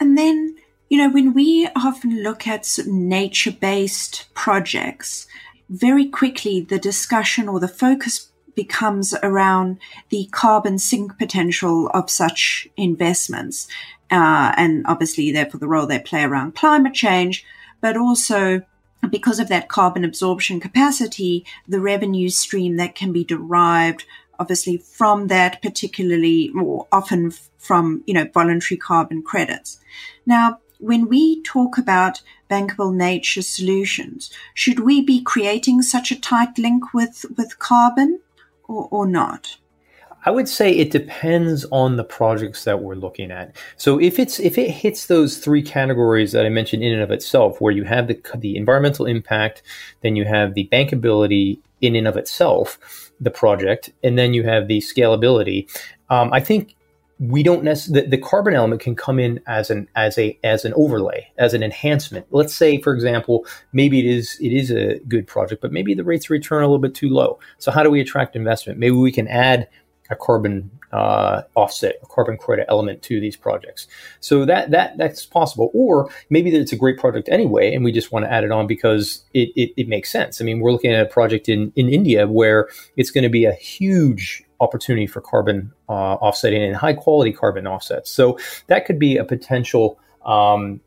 And 0.00 0.16
then, 0.16 0.56
you 0.88 0.98
know, 0.98 1.10
when 1.10 1.32
we 1.32 1.68
often 1.74 2.22
look 2.22 2.46
at 2.46 2.78
nature 2.86 3.52
based 3.52 4.26
projects, 4.34 5.26
very 5.68 6.06
quickly 6.06 6.60
the 6.60 6.78
discussion 6.78 7.48
or 7.48 7.60
the 7.60 7.68
focus 7.68 8.30
becomes 8.54 9.14
around 9.22 9.78
the 10.08 10.28
carbon 10.32 10.78
sink 10.78 11.18
potential 11.18 11.88
of 11.92 12.10
such 12.10 12.66
investments. 12.76 13.68
Uh, 14.10 14.52
and 14.56 14.84
obviously, 14.86 15.30
therefore, 15.30 15.60
the 15.60 15.68
role 15.68 15.86
they 15.86 15.98
play 15.98 16.22
around 16.22 16.54
climate 16.54 16.94
change, 16.94 17.44
but 17.80 17.96
also 17.96 18.62
because 19.10 19.38
of 19.38 19.48
that 19.48 19.68
carbon 19.68 20.04
absorption 20.04 20.58
capacity, 20.58 21.44
the 21.68 21.80
revenue 21.80 22.28
stream 22.28 22.76
that 22.76 22.94
can 22.94 23.12
be 23.12 23.24
derived 23.24 24.04
obviously 24.38 24.76
from 24.76 25.28
that 25.28 25.60
particularly 25.62 26.50
or 26.60 26.86
often 26.92 27.32
from 27.58 28.02
you 28.06 28.14
know 28.14 28.26
voluntary 28.32 28.78
carbon 28.78 29.22
credits 29.22 29.78
now 30.24 30.58
when 30.78 31.08
we 31.08 31.42
talk 31.42 31.78
about 31.78 32.20
bankable 32.50 32.94
nature 32.94 33.42
solutions 33.42 34.30
should 34.54 34.80
we 34.80 35.00
be 35.00 35.22
creating 35.22 35.82
such 35.82 36.10
a 36.10 36.20
tight 36.20 36.58
link 36.58 36.92
with 36.92 37.24
with 37.36 37.58
carbon 37.58 38.20
or, 38.68 38.88
or 38.90 39.06
not 39.06 39.58
I 40.26 40.30
would 40.30 40.48
say 40.48 40.72
it 40.72 40.90
depends 40.90 41.64
on 41.70 41.94
the 41.94 42.02
projects 42.02 42.64
that 42.64 42.82
we're 42.82 42.96
looking 42.96 43.30
at. 43.30 43.54
So 43.76 44.00
if 44.00 44.18
it's 44.18 44.40
if 44.40 44.58
it 44.58 44.72
hits 44.72 45.06
those 45.06 45.38
three 45.38 45.62
categories 45.62 46.32
that 46.32 46.44
I 46.44 46.48
mentioned 46.48 46.82
in 46.82 46.92
and 46.92 47.02
of 47.02 47.12
itself, 47.12 47.60
where 47.60 47.72
you 47.72 47.84
have 47.84 48.08
the 48.08 48.20
the 48.34 48.56
environmental 48.56 49.06
impact, 49.06 49.62
then 50.00 50.16
you 50.16 50.24
have 50.24 50.54
the 50.54 50.68
bankability 50.72 51.60
in 51.80 51.94
and 51.94 52.08
of 52.08 52.16
itself, 52.16 53.05
the 53.20 53.30
project, 53.30 53.90
and 54.02 54.18
then 54.18 54.34
you 54.34 54.42
have 54.42 54.68
the 54.68 54.78
scalability. 54.78 55.68
Um, 56.10 56.32
I 56.32 56.40
think 56.40 56.76
we 57.18 57.42
don't 57.42 57.64
necessarily 57.64 58.02
the, 58.02 58.16
the, 58.16 58.22
carbon 58.22 58.54
element 58.54 58.80
can 58.80 58.94
come 58.94 59.18
in 59.18 59.40
as 59.46 59.70
an 59.70 59.88
as 59.96 60.18
a 60.18 60.38
as 60.44 60.66
an 60.66 60.74
overlay 60.74 61.26
as 61.38 61.54
an 61.54 61.62
enhancement. 61.62 62.26
Let's 62.30 62.54
say 62.54 62.80
for 62.80 62.92
example 62.92 63.46
maybe 63.72 63.98
it 63.98 64.04
is 64.04 64.36
it 64.40 64.52
is 64.52 64.70
a 64.70 64.98
good 65.08 65.26
project 65.26 65.62
but 65.62 65.72
maybe 65.72 65.94
the 65.94 66.04
rates 66.04 66.26
of 66.26 66.30
return 66.30 66.58
are 66.58 66.62
a 66.62 66.66
little 66.66 66.78
bit 66.78 66.94
too 66.94 67.08
low. 67.08 67.38
So 67.58 67.70
how 67.70 67.82
do 67.82 67.90
we 67.90 68.00
attract 68.00 68.36
investment? 68.36 68.78
Maybe 68.78 68.96
we 68.96 69.12
can 69.12 69.28
add 69.28 69.66
a 70.10 70.16
carbon 70.16 70.70
uh, 70.92 71.42
offset, 71.54 71.96
a 72.02 72.06
carbon 72.06 72.36
credit 72.36 72.66
element 72.68 73.02
to 73.02 73.20
these 73.20 73.36
projects. 73.36 73.86
So 74.20 74.44
that 74.44 74.70
that 74.70 74.96
that's 74.98 75.26
possible. 75.26 75.70
Or 75.74 76.10
maybe 76.30 76.50
that 76.50 76.60
it's 76.60 76.72
a 76.72 76.76
great 76.76 76.98
project 76.98 77.28
anyway, 77.30 77.74
and 77.74 77.84
we 77.84 77.92
just 77.92 78.12
want 78.12 78.24
to 78.24 78.32
add 78.32 78.44
it 78.44 78.50
on 78.50 78.66
because 78.66 79.24
it, 79.34 79.50
it, 79.56 79.72
it 79.76 79.88
makes 79.88 80.10
sense. 80.10 80.40
I 80.40 80.44
mean, 80.44 80.60
we're 80.60 80.72
looking 80.72 80.92
at 80.92 81.06
a 81.06 81.08
project 81.08 81.48
in, 81.48 81.72
in 81.76 81.88
India 81.88 82.26
where 82.26 82.68
it's 82.96 83.10
going 83.10 83.24
to 83.24 83.30
be 83.30 83.44
a 83.44 83.52
huge 83.52 84.42
opportunity 84.60 85.06
for 85.06 85.20
carbon 85.20 85.72
uh, 85.88 85.92
offsetting 85.92 86.62
and 86.62 86.76
high 86.76 86.94
quality 86.94 87.32
carbon 87.32 87.66
offsets. 87.66 88.10
So 88.10 88.38
that 88.68 88.86
could 88.86 88.98
be 88.98 89.16
a 89.16 89.24
potential. 89.24 89.98
Um, 90.24 90.80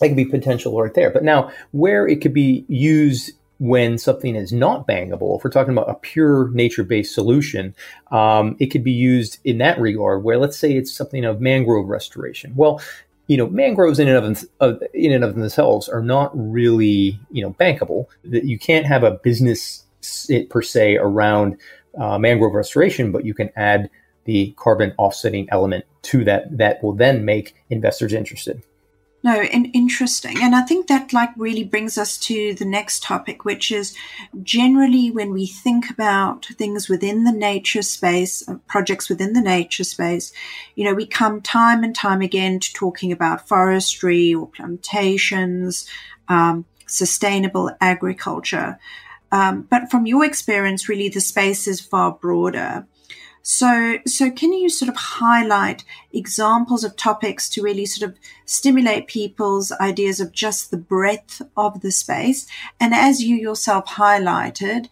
that 0.00 0.08
could 0.08 0.16
be 0.16 0.26
potential 0.26 0.78
right 0.80 0.92
there. 0.92 1.10
But 1.10 1.24
now, 1.24 1.50
where 1.70 2.06
it 2.06 2.20
could 2.20 2.34
be 2.34 2.66
used 2.68 3.32
when 3.58 3.98
something 3.98 4.36
is 4.36 4.52
not 4.52 4.86
bankable, 4.86 5.36
if 5.36 5.44
we're 5.44 5.50
talking 5.50 5.72
about 5.72 5.90
a 5.90 5.94
pure 5.94 6.50
nature 6.50 6.84
based 6.84 7.14
solution, 7.14 7.74
um, 8.10 8.56
it 8.58 8.66
could 8.66 8.84
be 8.84 8.92
used 8.92 9.38
in 9.44 9.58
that 9.58 9.80
regard, 9.80 10.24
where 10.24 10.38
let's 10.38 10.58
say 10.58 10.76
it's 10.76 10.92
something 10.92 11.24
of 11.24 11.40
mangrove 11.40 11.88
restoration. 11.88 12.52
Well, 12.54 12.80
you 13.28 13.36
know, 13.36 13.48
mangroves 13.48 13.98
in 13.98 14.08
and 14.08 14.44
of, 14.60 14.82
in 14.94 15.12
and 15.12 15.24
of 15.24 15.34
themselves 15.34 15.88
are 15.88 16.02
not 16.02 16.30
really, 16.34 17.18
you 17.30 17.42
know, 17.42 17.52
bankable. 17.54 18.06
That 18.24 18.44
you 18.44 18.58
can't 18.58 18.86
have 18.86 19.02
a 19.02 19.12
business 19.12 19.84
per 20.48 20.62
se 20.62 20.96
around 20.96 21.58
uh, 21.98 22.18
mangrove 22.18 22.54
restoration, 22.54 23.10
but 23.10 23.24
you 23.24 23.34
can 23.34 23.50
add 23.56 23.90
the 24.24 24.54
carbon 24.56 24.92
offsetting 24.98 25.48
element 25.50 25.84
to 26.02 26.24
that 26.24 26.56
that 26.58 26.82
will 26.82 26.92
then 26.92 27.24
make 27.24 27.56
investors 27.70 28.12
interested. 28.12 28.62
No, 29.26 29.40
and 29.40 29.68
interesting. 29.74 30.40
And 30.40 30.54
I 30.54 30.62
think 30.62 30.86
that 30.86 31.12
like 31.12 31.30
really 31.36 31.64
brings 31.64 31.98
us 31.98 32.16
to 32.18 32.54
the 32.54 32.64
next 32.64 33.02
topic, 33.02 33.44
which 33.44 33.72
is 33.72 33.92
generally 34.44 35.10
when 35.10 35.32
we 35.32 35.48
think 35.48 35.90
about 35.90 36.46
things 36.46 36.88
within 36.88 37.24
the 37.24 37.32
nature 37.32 37.82
space, 37.82 38.48
uh, 38.48 38.58
projects 38.68 39.08
within 39.08 39.32
the 39.32 39.40
nature 39.40 39.82
space, 39.82 40.32
you 40.76 40.84
know, 40.84 40.94
we 40.94 41.06
come 41.06 41.40
time 41.40 41.82
and 41.82 41.92
time 41.92 42.20
again 42.20 42.60
to 42.60 42.72
talking 42.72 43.10
about 43.10 43.48
forestry 43.48 44.32
or 44.32 44.46
plantations, 44.46 45.88
um, 46.28 46.64
sustainable 46.86 47.72
agriculture. 47.80 48.78
Um, 49.32 49.62
but 49.62 49.90
from 49.90 50.06
your 50.06 50.24
experience, 50.24 50.88
really, 50.88 51.08
the 51.08 51.20
space 51.20 51.66
is 51.66 51.80
far 51.80 52.12
broader. 52.12 52.86
So, 53.48 53.98
so 54.08 54.28
can 54.28 54.52
you 54.52 54.68
sort 54.68 54.88
of 54.88 54.96
highlight 54.96 55.84
examples 56.12 56.82
of 56.82 56.96
topics 56.96 57.48
to 57.50 57.62
really 57.62 57.86
sort 57.86 58.10
of 58.10 58.18
stimulate 58.44 59.06
people's 59.06 59.70
ideas 59.70 60.18
of 60.18 60.32
just 60.32 60.72
the 60.72 60.76
breadth 60.76 61.42
of 61.56 61.80
the 61.80 61.92
space? 61.92 62.48
And 62.80 62.92
as 62.92 63.22
you 63.22 63.36
yourself 63.36 63.86
highlighted, 63.86 64.88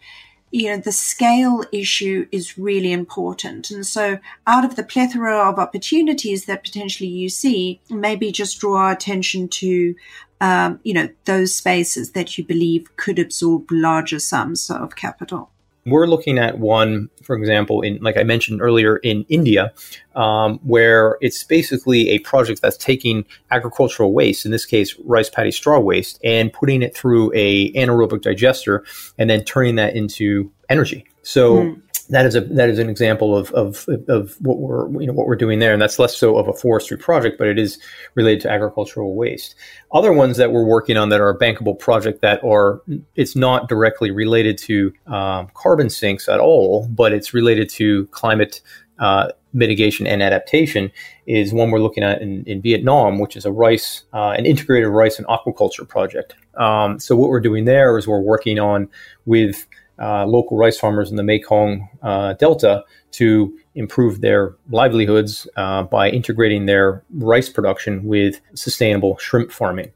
you 0.51 0.69
know, 0.69 0.77
the 0.77 0.93
scale 0.93 1.65
issue 1.73 2.29
is 2.31 2.57
really 2.57 2.93
important. 2.93 3.71
And 3.71 3.85
so 3.85 4.19
out 4.47 4.63
of 4.63 4.77
the 4.77 4.83
plethora 4.83 5.37
of 5.37 5.59
opportunities 5.59 6.45
that 6.45 6.63
potentially 6.63 7.09
you 7.09 7.27
see, 7.27 7.81
maybe 7.89 8.31
just 8.31 8.61
draw 8.61 8.77
our 8.77 8.91
attention 8.93 9.49
to, 9.49 9.95
um, 10.39 10.79
you 10.83 10.93
know, 10.93 11.09
those 11.25 11.53
spaces 11.53 12.13
that 12.13 12.37
you 12.37 12.45
believe 12.45 12.95
could 12.95 13.19
absorb 13.19 13.69
larger 13.69 14.19
sums 14.19 14.69
of 14.69 14.95
capital. 14.95 15.51
We're 15.87 16.07
looking 16.07 16.39
at 16.39 16.57
one, 16.57 17.09
for 17.21 17.35
example, 17.35 17.81
in 17.81 17.99
like 18.01 18.17
I 18.17 18.23
mentioned 18.23 18.59
earlier 18.59 18.97
in 18.97 19.23
India, 19.29 19.71
um, 20.15 20.59
where 20.63 21.17
it's 21.21 21.43
basically 21.43 22.09
a 22.09 22.19
project 22.19 22.61
that's 22.63 22.77
taking 22.77 23.23
agricultural 23.51 24.11
waste, 24.11 24.45
in 24.45 24.51
this 24.51 24.65
case 24.65 24.95
rice 25.05 25.29
paddy 25.29 25.51
straw 25.51 25.79
waste, 25.79 26.19
and 26.23 26.51
putting 26.51 26.81
it 26.81 26.97
through 26.97 27.31
a 27.35 27.71
anaerobic 27.73 28.21
digester, 28.23 28.83
and 29.19 29.29
then 29.29 29.43
turning 29.43 29.75
that 29.75 29.95
into 29.95 30.51
energy. 30.69 31.05
So. 31.25 31.57
Mm 31.57 31.81
that 32.09 32.25
is 32.25 32.35
a 32.35 32.41
that 32.41 32.69
is 32.69 32.79
an 32.79 32.89
example 32.89 33.35
of, 33.35 33.51
of 33.51 33.87
of 34.07 34.35
what 34.39 34.57
we're 34.59 34.89
you 35.01 35.07
know 35.07 35.13
what 35.13 35.27
we're 35.27 35.35
doing 35.35 35.59
there, 35.59 35.73
and 35.73 35.81
that's 35.81 35.97
less 35.97 36.15
so 36.15 36.37
of 36.37 36.47
a 36.47 36.53
forestry 36.53 36.97
project, 36.97 37.37
but 37.37 37.47
it 37.47 37.57
is 37.57 37.79
related 38.13 38.41
to 38.41 38.51
agricultural 38.51 39.15
waste. 39.15 39.55
Other 39.91 40.13
ones 40.13 40.37
that 40.37 40.51
we're 40.51 40.65
working 40.65 40.97
on 40.97 41.09
that 41.09 41.19
are 41.19 41.29
a 41.29 41.37
bankable 41.37 41.77
project 41.77 42.21
that 42.21 42.43
are 42.43 42.81
it's 43.15 43.35
not 43.35 43.67
directly 43.67 44.11
related 44.11 44.57
to 44.59 44.93
um, 45.07 45.49
carbon 45.55 45.89
sinks 45.89 46.29
at 46.29 46.39
all, 46.39 46.87
but 46.89 47.11
it's 47.11 47.33
related 47.33 47.69
to 47.69 48.05
climate 48.07 48.61
uh, 48.99 49.29
mitigation 49.53 50.05
and 50.05 50.21
adaptation 50.21 50.91
is 51.25 51.53
one 51.53 51.71
we're 51.71 51.79
looking 51.79 52.03
at 52.03 52.21
in, 52.21 52.43
in 52.45 52.61
Vietnam, 52.61 53.19
which 53.19 53.35
is 53.35 53.45
a 53.45 53.51
rice, 53.51 54.03
uh, 54.13 54.29
an 54.31 54.45
integrated 54.45 54.89
rice 54.89 55.17
and 55.17 55.27
aquaculture 55.27 55.87
project. 55.87 56.35
Um, 56.55 56.99
so 56.99 57.15
what 57.15 57.29
we're 57.29 57.41
doing 57.41 57.65
there 57.65 57.97
is 57.97 58.07
we're 58.07 58.19
working 58.19 58.59
on 58.59 58.89
with 59.25 59.65
uh, 59.99 60.25
local 60.25 60.57
rice 60.57 60.77
farmers 60.77 61.09
in 61.09 61.15
the 61.15 61.23
Mekong 61.23 61.89
uh, 62.01 62.33
Delta 62.33 62.83
to 63.11 63.57
improve 63.75 64.21
their 64.21 64.55
livelihoods 64.69 65.47
uh, 65.55 65.83
by 65.83 66.09
integrating 66.09 66.65
their 66.65 67.03
rice 67.13 67.49
production 67.49 68.03
with 68.05 68.41
sustainable 68.53 69.17
shrimp 69.17 69.51
farming. 69.51 69.91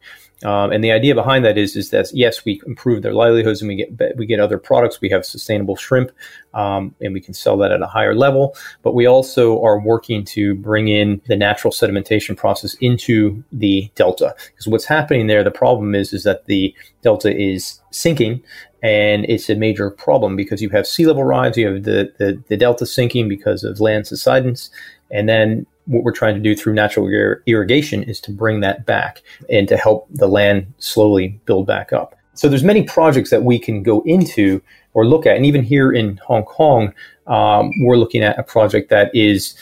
Um, 0.46 0.72
and 0.72 0.82
the 0.82 0.92
idea 0.92 1.16
behind 1.16 1.44
that 1.44 1.58
is, 1.58 1.76
is 1.76 1.90
that 1.90 2.08
yes, 2.14 2.46
we 2.46 2.62
improve 2.66 3.02
their 3.02 3.14
livelihoods 3.14 3.62
and 3.62 3.68
we 3.68 3.76
get 3.76 4.18
we 4.18 4.26
get 4.26 4.40
other 4.40 4.58
products. 4.58 5.02
We 5.02 5.10
have 5.10 5.26
sustainable 5.26 5.76
shrimp, 5.76 6.12
um, 6.54 6.96
and 7.02 7.14
we 7.14 7.20
can 7.20 7.34
sell 7.34 7.58
that 7.58 7.72
at 7.72 7.82
a 7.82 7.88
higher 7.88 8.16
level. 8.16 8.56
But 8.82 8.96
we 8.96 9.06
also 9.06 9.62
are 9.62 9.80
working 9.80 10.24
to 10.26 10.56
bring 10.56 10.88
in 10.88 11.22
the 11.28 11.36
natural 11.36 11.74
sedimentation 11.74 12.38
process 12.38 12.76
into 12.76 13.44
the 13.52 13.92
delta 13.96 14.34
because 14.48 14.68
what's 14.68 14.86
happening 14.86 15.28
there, 15.28 15.44
the 15.44 15.52
problem 15.52 15.94
is, 15.94 16.14
is 16.14 16.24
that 16.24 16.46
the 16.46 16.74
delta 17.02 17.36
is 17.36 17.82
sinking 17.92 18.42
and 18.82 19.26
it's 19.26 19.50
a 19.50 19.56
major 19.56 19.92
problem 19.92 20.36
because 20.36 20.62
you 20.62 20.70
have 20.70 20.88
sea 20.88 21.06
level 21.06 21.24
rise, 21.24 21.58
you 21.58 21.68
have 21.68 21.84
the, 21.84 22.14
the, 22.18 22.42
the 22.48 22.58
delta 22.58 22.86
sinking 22.86 23.28
because 23.28 23.64
of 23.64 23.80
land 23.82 24.08
subsidence, 24.08 24.70
and 25.12 25.28
then 25.28 25.66
what 25.90 26.04
we're 26.04 26.12
trying 26.12 26.36
to 26.36 26.40
do 26.40 26.56
through 26.56 26.74
natural 26.74 27.08
ir- 27.08 27.42
irrigation 27.48 28.04
is 28.04 28.22
to 28.22 28.32
bring 28.32 28.60
that 28.62 28.86
back 28.86 29.22
and 29.50 29.68
to 29.68 29.76
help 29.76 30.08
the 30.12 30.28
land 30.28 30.72
slowly 30.78 31.40
build 31.46 31.66
back 31.66 31.92
up. 31.92 32.16
So 32.36 32.48
there's 32.48 32.64
many 32.64 32.84
projects 32.84 33.32
that 33.32 33.44
we 33.44 33.60
can 33.60 33.84
go 33.84 34.02
into 34.06 34.62
or 34.94 35.06
look 35.06 35.26
at, 35.26 35.36
and 35.36 35.46
even 35.46 35.64
here 35.64 35.92
in 35.92 36.18
Hong 36.26 36.44
Kong, 36.44 36.94
um, 37.28 37.72
we're 37.82 37.98
looking 37.98 38.24
at 38.24 38.40
a 38.40 38.44
project 38.44 38.90
that 38.90 39.14
is 39.14 39.56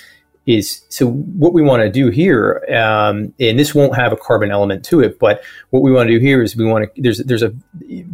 is 0.48 0.84
so 0.88 1.08
what 1.08 1.54
we 1.54 1.62
want 1.62 1.84
to 1.84 1.90
do 1.90 2.10
here, 2.10 2.64
um, 2.70 3.34
and 3.38 3.60
this 3.60 3.76
won't 3.76 3.96
have 3.96 4.14
a 4.14 4.18
carbon 4.18 4.50
element 4.50 4.84
to 4.86 5.02
it, 5.02 5.20
but 5.20 5.44
what 5.72 5.84
we 5.84 5.92
want 5.92 6.08
to 6.08 6.14
do 6.14 6.20
here 6.26 6.42
is 6.42 6.56
we 6.56 6.66
want 6.66 6.86
to 6.96 7.02
there's 7.02 7.18
there's 7.20 7.44
a 7.44 7.50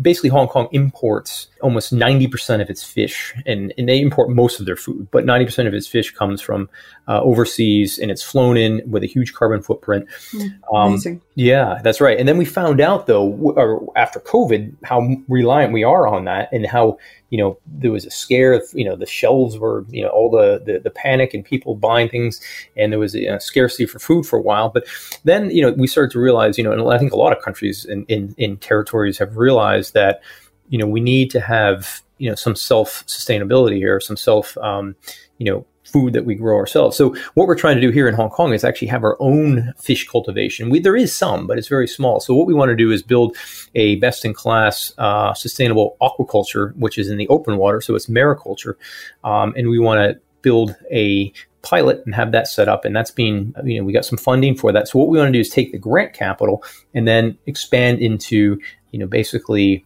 basically 0.01 0.29
Hong 0.29 0.47
Kong 0.47 0.67
imports 0.71 1.47
almost 1.61 1.93
90% 1.93 2.61
of 2.61 2.69
its 2.69 2.83
fish 2.83 3.33
and, 3.45 3.73
and 3.77 3.87
they 3.87 4.01
import 4.01 4.29
most 4.29 4.59
of 4.59 4.65
their 4.65 4.75
food, 4.75 5.07
but 5.11 5.25
90% 5.25 5.67
of 5.67 5.73
its 5.73 5.87
fish 5.87 6.11
comes 6.11 6.41
from 6.41 6.69
uh, 7.07 7.21
overseas 7.21 7.99
and 7.99 8.09
it's 8.09 8.23
flown 8.23 8.57
in 8.57 8.81
with 8.89 9.03
a 9.03 9.07
huge 9.07 9.33
carbon 9.33 9.61
footprint. 9.61 10.07
Mm, 10.31 10.59
um. 10.73 11.21
Yeah, 11.35 11.79
that's 11.83 11.99
right. 11.99 12.17
And 12.17 12.27
then 12.27 12.37
we 12.37 12.45
found 12.45 12.79
out 12.79 13.07
though, 13.07 13.27
or 13.27 13.91
after 13.95 14.19
COVID, 14.19 14.75
how 14.83 15.07
reliant 15.27 15.73
we 15.73 15.83
are 15.83 16.07
on 16.07 16.25
that 16.25 16.49
and 16.51 16.65
how 16.65 16.97
you 17.33 17.39
know, 17.39 17.57
there 17.65 17.91
was 17.91 18.05
a 18.05 18.11
scare. 18.11 18.53
of, 18.53 18.61
You 18.73 18.85
know, 18.85 18.95
the 18.95 19.07
shelves 19.07 19.57
were, 19.57 19.87
you 19.89 20.03
know, 20.03 20.09
all 20.09 20.29
the, 20.29 20.61
the, 20.63 20.77
the 20.77 20.91
panic 20.91 21.33
and 21.33 21.43
people 21.43 21.73
buying 21.73 22.07
things, 22.07 22.39
and 22.77 22.91
there 22.91 22.99
was 22.99 23.15
a, 23.15 23.25
a, 23.25 23.39
scarcity 23.39 23.87
for 23.87 23.97
food 23.97 24.27
for 24.27 24.37
a 24.37 24.41
while. 24.43 24.69
But 24.69 24.85
then, 25.23 25.49
you 25.49 25.63
know, 25.63 25.71
we 25.71 25.87
started 25.87 26.11
to 26.11 26.19
realize, 26.19 26.59
you 26.59 26.63
know, 26.63 26.71
and 26.71 26.93
I 26.93 26.99
think 26.99 27.11
a 27.11 27.15
lot 27.15 27.35
of 27.35 27.43
countries 27.43 27.85
in, 27.85 28.05
in, 28.05 28.35
in 28.37 28.57
territories 28.57 29.17
have 29.17 29.35
realized 29.35 29.95
that, 29.95 30.21
you 30.69 30.77
know, 30.77 30.85
we 30.85 31.01
need 31.01 31.31
to 31.31 31.41
have, 31.41 32.03
you 32.19 32.29
know, 32.29 32.35
some 32.35 32.55
self 32.55 33.03
sustainability 33.07 33.77
here, 33.77 33.99
some 33.99 34.15
self, 34.15 34.55
um, 34.59 34.95
you 35.39 35.51
know, 35.51 35.65
food 35.83 36.13
that 36.13 36.25
we 36.25 36.35
grow 36.35 36.55
ourselves. 36.57 36.97
So 36.97 37.15
what 37.33 37.47
we're 37.47 37.55
trying 37.55 37.75
to 37.75 37.81
do 37.81 37.89
here 37.89 38.07
in 38.07 38.15
Hong 38.15 38.29
Kong 38.29 38.53
is 38.53 38.63
actually 38.63 38.87
have 38.87 39.03
our 39.03 39.17
own 39.19 39.73
fish 39.77 40.07
cultivation. 40.07 40.69
We, 40.69 40.79
there 40.79 40.95
is 40.95 41.13
some, 41.13 41.45
but 41.47 41.57
it's 41.57 41.67
very 41.67 41.87
small. 41.87 42.19
So 42.19 42.33
what 42.33 42.47
we 42.47 42.53
want 42.53 42.69
to 42.69 42.75
do 42.75 42.91
is 42.91 43.03
build 43.03 43.35
a 43.75 43.95
best-in-class 43.95 44.93
uh, 44.97 45.33
sustainable 45.33 45.97
aquaculture, 46.01 46.75
which 46.75 46.97
is 46.97 47.09
in 47.09 47.17
the 47.17 47.27
open 47.27 47.57
water. 47.57 47.81
So 47.81 47.95
it's 47.95 48.07
mariculture, 48.07 48.75
um, 49.23 49.53
and 49.57 49.69
we 49.69 49.79
want 49.79 49.99
to 49.99 50.19
build 50.41 50.75
a 50.91 51.33
pilot 51.63 52.03
and 52.05 52.13
have 52.13 52.33
that 52.33 52.47
set 52.47 52.67
up 52.67 52.83
and 52.83 52.93
that's 52.93 53.09
being 53.09 53.55
you 53.63 53.79
know 53.79 53.85
we 53.85 53.93
got 53.93 54.03
some 54.03 54.17
funding 54.17 54.53
for 54.53 54.73
that 54.73 54.85
so 54.85 54.99
what 54.99 55.07
we 55.07 55.17
want 55.17 55.29
to 55.29 55.31
do 55.31 55.39
is 55.39 55.47
take 55.49 55.71
the 55.71 55.77
grant 55.77 56.13
capital 56.13 56.61
and 56.93 57.07
then 57.07 57.37
expand 57.45 57.99
into 57.99 58.59
you 58.91 58.99
know 58.99 59.07
basically 59.07 59.85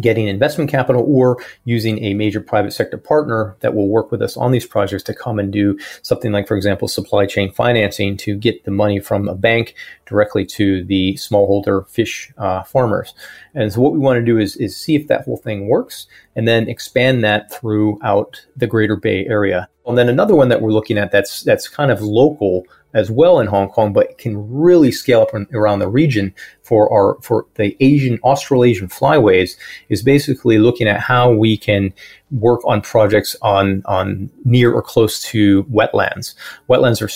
getting 0.00 0.28
investment 0.28 0.70
capital 0.70 1.04
or 1.06 1.38
using 1.64 2.02
a 2.04 2.14
major 2.14 2.40
private 2.40 2.72
sector 2.72 2.98
partner 2.98 3.56
that 3.60 3.74
will 3.74 3.88
work 3.88 4.10
with 4.10 4.22
us 4.22 4.36
on 4.36 4.52
these 4.52 4.66
projects 4.66 5.02
to 5.04 5.14
come 5.14 5.38
and 5.38 5.52
do 5.52 5.78
something 6.02 6.32
like, 6.32 6.46
for 6.46 6.56
example, 6.56 6.88
supply 6.88 7.26
chain 7.26 7.52
financing 7.52 8.16
to 8.16 8.36
get 8.36 8.64
the 8.64 8.70
money 8.70 9.00
from 9.00 9.28
a 9.28 9.34
bank 9.34 9.74
directly 10.06 10.44
to 10.44 10.84
the 10.84 11.14
smallholder 11.14 11.88
fish 11.88 12.32
uh, 12.38 12.62
farmers. 12.62 13.14
And 13.54 13.72
so 13.72 13.80
what 13.80 13.92
we 13.92 13.98
want 13.98 14.18
to 14.18 14.24
do 14.24 14.38
is, 14.38 14.56
is 14.56 14.76
see 14.76 14.94
if 14.94 15.08
that 15.08 15.24
whole 15.24 15.36
thing 15.36 15.68
works 15.68 16.06
and 16.34 16.46
then 16.46 16.68
expand 16.68 17.24
that 17.24 17.52
throughout 17.52 18.44
the 18.56 18.66
greater 18.66 18.96
Bay 18.96 19.26
Area. 19.26 19.68
And 19.86 19.96
then 19.96 20.08
another 20.08 20.34
one 20.34 20.48
that 20.48 20.60
we're 20.60 20.72
looking 20.72 20.98
at 20.98 21.12
that's 21.12 21.42
that's 21.42 21.68
kind 21.68 21.90
of 21.90 22.02
local 22.02 22.64
as 22.96 23.10
well 23.10 23.38
in 23.38 23.46
Hong 23.46 23.68
Kong, 23.68 23.92
but 23.92 24.16
can 24.16 24.50
really 24.50 24.90
scale 24.90 25.20
up 25.20 25.34
around 25.52 25.80
the 25.80 25.88
region 25.88 26.34
for 26.62 26.90
our 26.90 27.20
for 27.20 27.46
the 27.54 27.76
Asian 27.80 28.18
Australasian 28.24 28.88
flyways 28.88 29.56
is 29.90 30.02
basically 30.02 30.58
looking 30.58 30.88
at 30.88 30.98
how 30.98 31.30
we 31.30 31.58
can 31.58 31.92
work 32.30 32.60
on 32.64 32.80
projects 32.80 33.36
on 33.42 33.82
on 33.84 34.30
near 34.44 34.72
or 34.72 34.82
close 34.82 35.22
to 35.24 35.64
wetlands. 35.64 36.34
Wetlands 36.70 37.02
are 37.02 37.10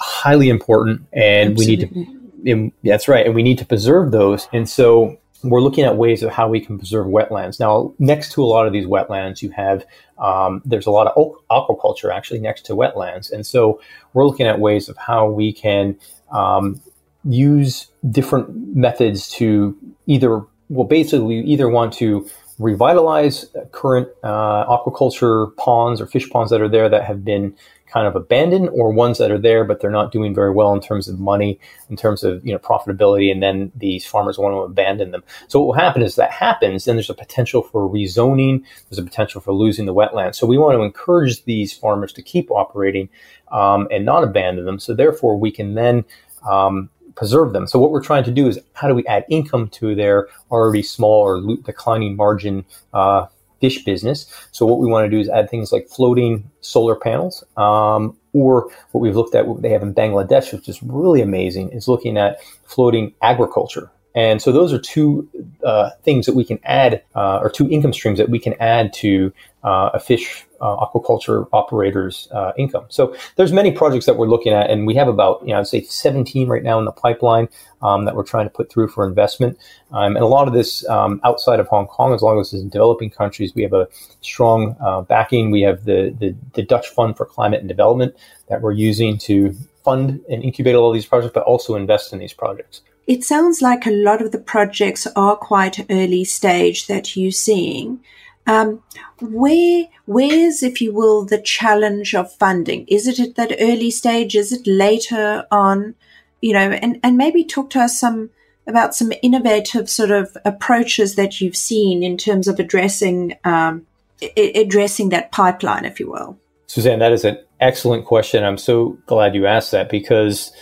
highly 0.00 0.48
important, 0.48 1.04
and 1.12 1.52
Absolutely. 1.52 1.86
we 1.86 2.00
need 2.00 2.06
to. 2.06 2.16
And 2.48 2.72
that's 2.84 3.08
right, 3.08 3.26
and 3.26 3.34
we 3.34 3.42
need 3.42 3.58
to 3.58 3.66
preserve 3.66 4.12
those. 4.12 4.46
And 4.52 4.68
so 4.68 5.18
we're 5.42 5.60
looking 5.60 5.84
at 5.84 5.96
ways 5.96 6.22
of 6.22 6.30
how 6.30 6.48
we 6.48 6.60
can 6.60 6.78
preserve 6.78 7.06
wetlands. 7.06 7.60
Now, 7.60 7.92
next 7.98 8.32
to 8.32 8.42
a 8.42 8.46
lot 8.46 8.66
of 8.66 8.72
these 8.72 8.86
wetlands, 8.86 9.42
you 9.42 9.50
have 9.50 9.86
um, 10.18 10.62
there's 10.64 10.86
a 10.86 10.90
lot 10.90 11.06
of 11.08 11.32
aquaculture 11.50 12.14
actually 12.14 12.40
next 12.40 12.66
to 12.66 12.74
wetlands, 12.74 13.30
and 13.30 13.46
so 13.46 13.80
we're 14.12 14.26
looking 14.26 14.46
at 14.46 14.58
ways 14.58 14.88
of 14.88 14.96
how 14.96 15.28
we 15.28 15.52
can 15.52 15.98
um, 16.32 16.80
use 17.24 17.88
different 18.10 18.76
methods 18.76 19.28
to 19.30 19.76
either 20.06 20.42
well, 20.68 20.86
basically, 20.86 21.40
either 21.40 21.68
want 21.68 21.92
to 21.94 22.28
revitalize 22.58 23.46
current 23.72 24.08
uh, 24.22 24.66
aquaculture 24.66 25.54
ponds 25.56 26.00
or 26.00 26.06
fish 26.06 26.28
ponds 26.30 26.50
that 26.50 26.60
are 26.60 26.68
there 26.68 26.88
that 26.88 27.04
have 27.04 27.24
been 27.24 27.54
kind 27.86 28.06
of 28.06 28.16
abandoned 28.16 28.68
or 28.70 28.92
ones 28.92 29.18
that 29.18 29.30
are 29.30 29.38
there 29.38 29.64
but 29.64 29.80
they're 29.80 29.90
not 29.90 30.12
doing 30.12 30.34
very 30.34 30.50
well 30.50 30.72
in 30.72 30.80
terms 30.80 31.08
of 31.08 31.18
money 31.18 31.58
in 31.88 31.96
terms 31.96 32.24
of 32.24 32.44
you 32.46 32.52
know 32.52 32.58
profitability 32.58 33.30
and 33.30 33.42
then 33.42 33.70
these 33.76 34.04
farmers 34.04 34.38
want 34.38 34.52
to 34.52 34.58
abandon 34.58 35.10
them. 35.10 35.22
So 35.48 35.60
what 35.60 35.66
will 35.66 35.84
happen 35.84 36.02
is 36.02 36.16
that 36.16 36.30
happens 36.30 36.84
then 36.84 36.96
there's 36.96 37.10
a 37.10 37.14
potential 37.14 37.62
for 37.62 37.88
rezoning 37.88 38.62
there's 38.88 38.98
a 38.98 39.04
potential 39.04 39.40
for 39.40 39.52
losing 39.52 39.86
the 39.86 39.94
wetlands. 39.94 40.36
So 40.36 40.46
we 40.46 40.58
want 40.58 40.76
to 40.76 40.82
encourage 40.82 41.44
these 41.44 41.72
farmers 41.72 42.12
to 42.14 42.22
keep 42.22 42.50
operating 42.50 43.08
um, 43.52 43.88
and 43.90 44.04
not 44.04 44.24
abandon 44.24 44.64
them. 44.64 44.78
So 44.78 44.94
therefore 44.94 45.38
we 45.38 45.50
can 45.50 45.74
then 45.74 46.04
um, 46.48 46.90
preserve 47.14 47.52
them. 47.52 47.66
So 47.66 47.78
what 47.78 47.90
we're 47.90 48.02
trying 48.02 48.24
to 48.24 48.30
do 48.30 48.46
is 48.46 48.58
how 48.74 48.88
do 48.88 48.94
we 48.94 49.06
add 49.06 49.24
income 49.28 49.68
to 49.70 49.94
their 49.94 50.28
already 50.50 50.82
small 50.82 51.22
or 51.22 51.56
declining 51.64 52.14
margin 52.16 52.64
uh, 52.92 53.26
fish 53.60 53.84
business. 53.84 54.26
So 54.52 54.66
what 54.66 54.78
we 54.78 54.86
want 54.86 55.04
to 55.06 55.10
do 55.10 55.20
is 55.20 55.28
add 55.28 55.50
things 55.50 55.72
like 55.72 55.88
floating 55.88 56.50
solar 56.60 56.96
panels, 56.96 57.44
um, 57.56 58.16
or 58.32 58.70
what 58.92 59.00
we've 59.00 59.16
looked 59.16 59.34
at, 59.34 59.46
what 59.46 59.62
they 59.62 59.70
have 59.70 59.82
in 59.82 59.94
Bangladesh, 59.94 60.52
which 60.52 60.68
is 60.68 60.82
really 60.82 61.22
amazing, 61.22 61.70
is 61.70 61.88
looking 61.88 62.16
at 62.18 62.40
floating 62.64 63.14
agriculture. 63.22 63.90
And 64.14 64.40
so 64.40 64.50
those 64.50 64.72
are 64.72 64.78
two 64.78 65.28
uh, 65.62 65.90
things 66.02 66.24
that 66.24 66.34
we 66.34 66.44
can 66.44 66.58
add, 66.64 67.02
uh, 67.14 67.38
or 67.42 67.50
two 67.50 67.68
income 67.70 67.92
streams 67.92 68.18
that 68.18 68.30
we 68.30 68.38
can 68.38 68.54
add 68.60 68.94
to 68.94 69.30
uh, 69.62 69.90
a 69.92 70.00
fish 70.00 70.45
uh, 70.60 70.86
aquaculture 70.86 71.48
operator's 71.52 72.28
uh, 72.32 72.52
income. 72.56 72.86
So 72.88 73.16
there's 73.36 73.52
many 73.52 73.72
projects 73.72 74.06
that 74.06 74.16
we're 74.16 74.28
looking 74.28 74.52
at, 74.52 74.70
and 74.70 74.86
we 74.86 74.94
have 74.94 75.08
about, 75.08 75.40
you 75.42 75.48
know, 75.48 75.60
I'd 75.60 75.66
say 75.66 75.82
17 75.82 76.48
right 76.48 76.62
now 76.62 76.78
in 76.78 76.84
the 76.84 76.92
pipeline 76.92 77.48
um, 77.82 78.04
that 78.04 78.14
we're 78.14 78.24
trying 78.24 78.46
to 78.46 78.50
put 78.50 78.70
through 78.70 78.88
for 78.88 79.06
investment. 79.06 79.58
Um, 79.92 80.16
and 80.16 80.24
a 80.24 80.26
lot 80.26 80.48
of 80.48 80.54
this 80.54 80.86
um, 80.88 81.20
outside 81.24 81.60
of 81.60 81.68
Hong 81.68 81.86
Kong, 81.86 82.14
as 82.14 82.22
long 82.22 82.40
as 82.40 82.52
it's 82.52 82.62
in 82.62 82.68
developing 82.68 83.10
countries, 83.10 83.54
we 83.54 83.62
have 83.62 83.72
a 83.72 83.88
strong 84.20 84.76
uh, 84.80 85.02
backing. 85.02 85.50
We 85.50 85.62
have 85.62 85.84
the, 85.84 86.14
the, 86.18 86.34
the 86.54 86.62
Dutch 86.62 86.88
Fund 86.88 87.16
for 87.16 87.26
Climate 87.26 87.60
and 87.60 87.68
Development 87.68 88.14
that 88.48 88.62
we're 88.62 88.72
using 88.72 89.18
to 89.18 89.54
fund 89.84 90.20
and 90.28 90.42
incubate 90.42 90.74
all 90.74 90.92
these 90.92 91.06
projects, 91.06 91.32
but 91.32 91.44
also 91.44 91.74
invest 91.76 92.12
in 92.12 92.18
these 92.18 92.32
projects. 92.32 92.82
It 93.06 93.22
sounds 93.22 93.62
like 93.62 93.86
a 93.86 93.92
lot 93.92 94.20
of 94.20 94.32
the 94.32 94.38
projects 94.38 95.06
are 95.14 95.36
quite 95.36 95.86
early 95.90 96.24
stage 96.24 96.88
that 96.88 97.16
you're 97.16 97.30
seeing. 97.30 98.00
Um, 98.46 98.82
where, 99.20 99.86
where's, 100.04 100.62
if 100.62 100.80
you 100.80 100.94
will, 100.94 101.24
the 101.24 101.40
challenge 101.40 102.14
of 102.14 102.32
funding? 102.32 102.86
Is 102.86 103.06
it 103.08 103.18
at 103.18 103.34
that 103.36 103.56
early 103.60 103.90
stage? 103.90 104.36
Is 104.36 104.52
it 104.52 104.66
later 104.66 105.46
on? 105.50 105.94
You 106.40 106.52
know, 106.52 106.70
and, 106.70 107.00
and 107.02 107.16
maybe 107.16 107.44
talk 107.44 107.70
to 107.70 107.80
us 107.80 107.98
some 107.98 108.30
about 108.66 108.94
some 108.94 109.12
innovative 109.22 109.88
sort 109.88 110.10
of 110.10 110.36
approaches 110.44 111.14
that 111.14 111.40
you've 111.40 111.56
seen 111.56 112.02
in 112.02 112.16
terms 112.16 112.48
of 112.48 112.58
addressing 112.58 113.36
um, 113.44 113.86
I- 114.22 114.52
addressing 114.54 115.10
that 115.10 115.32
pipeline, 115.32 115.84
if 115.84 116.00
you 116.00 116.10
will. 116.10 116.38
Suzanne, 116.66 116.98
that 116.98 117.12
is 117.12 117.24
an 117.24 117.38
excellent 117.60 118.06
question. 118.06 118.44
I'm 118.44 118.58
so 118.58 118.98
glad 119.06 119.34
you 119.34 119.46
asked 119.46 119.70
that 119.72 119.88
because 119.88 120.52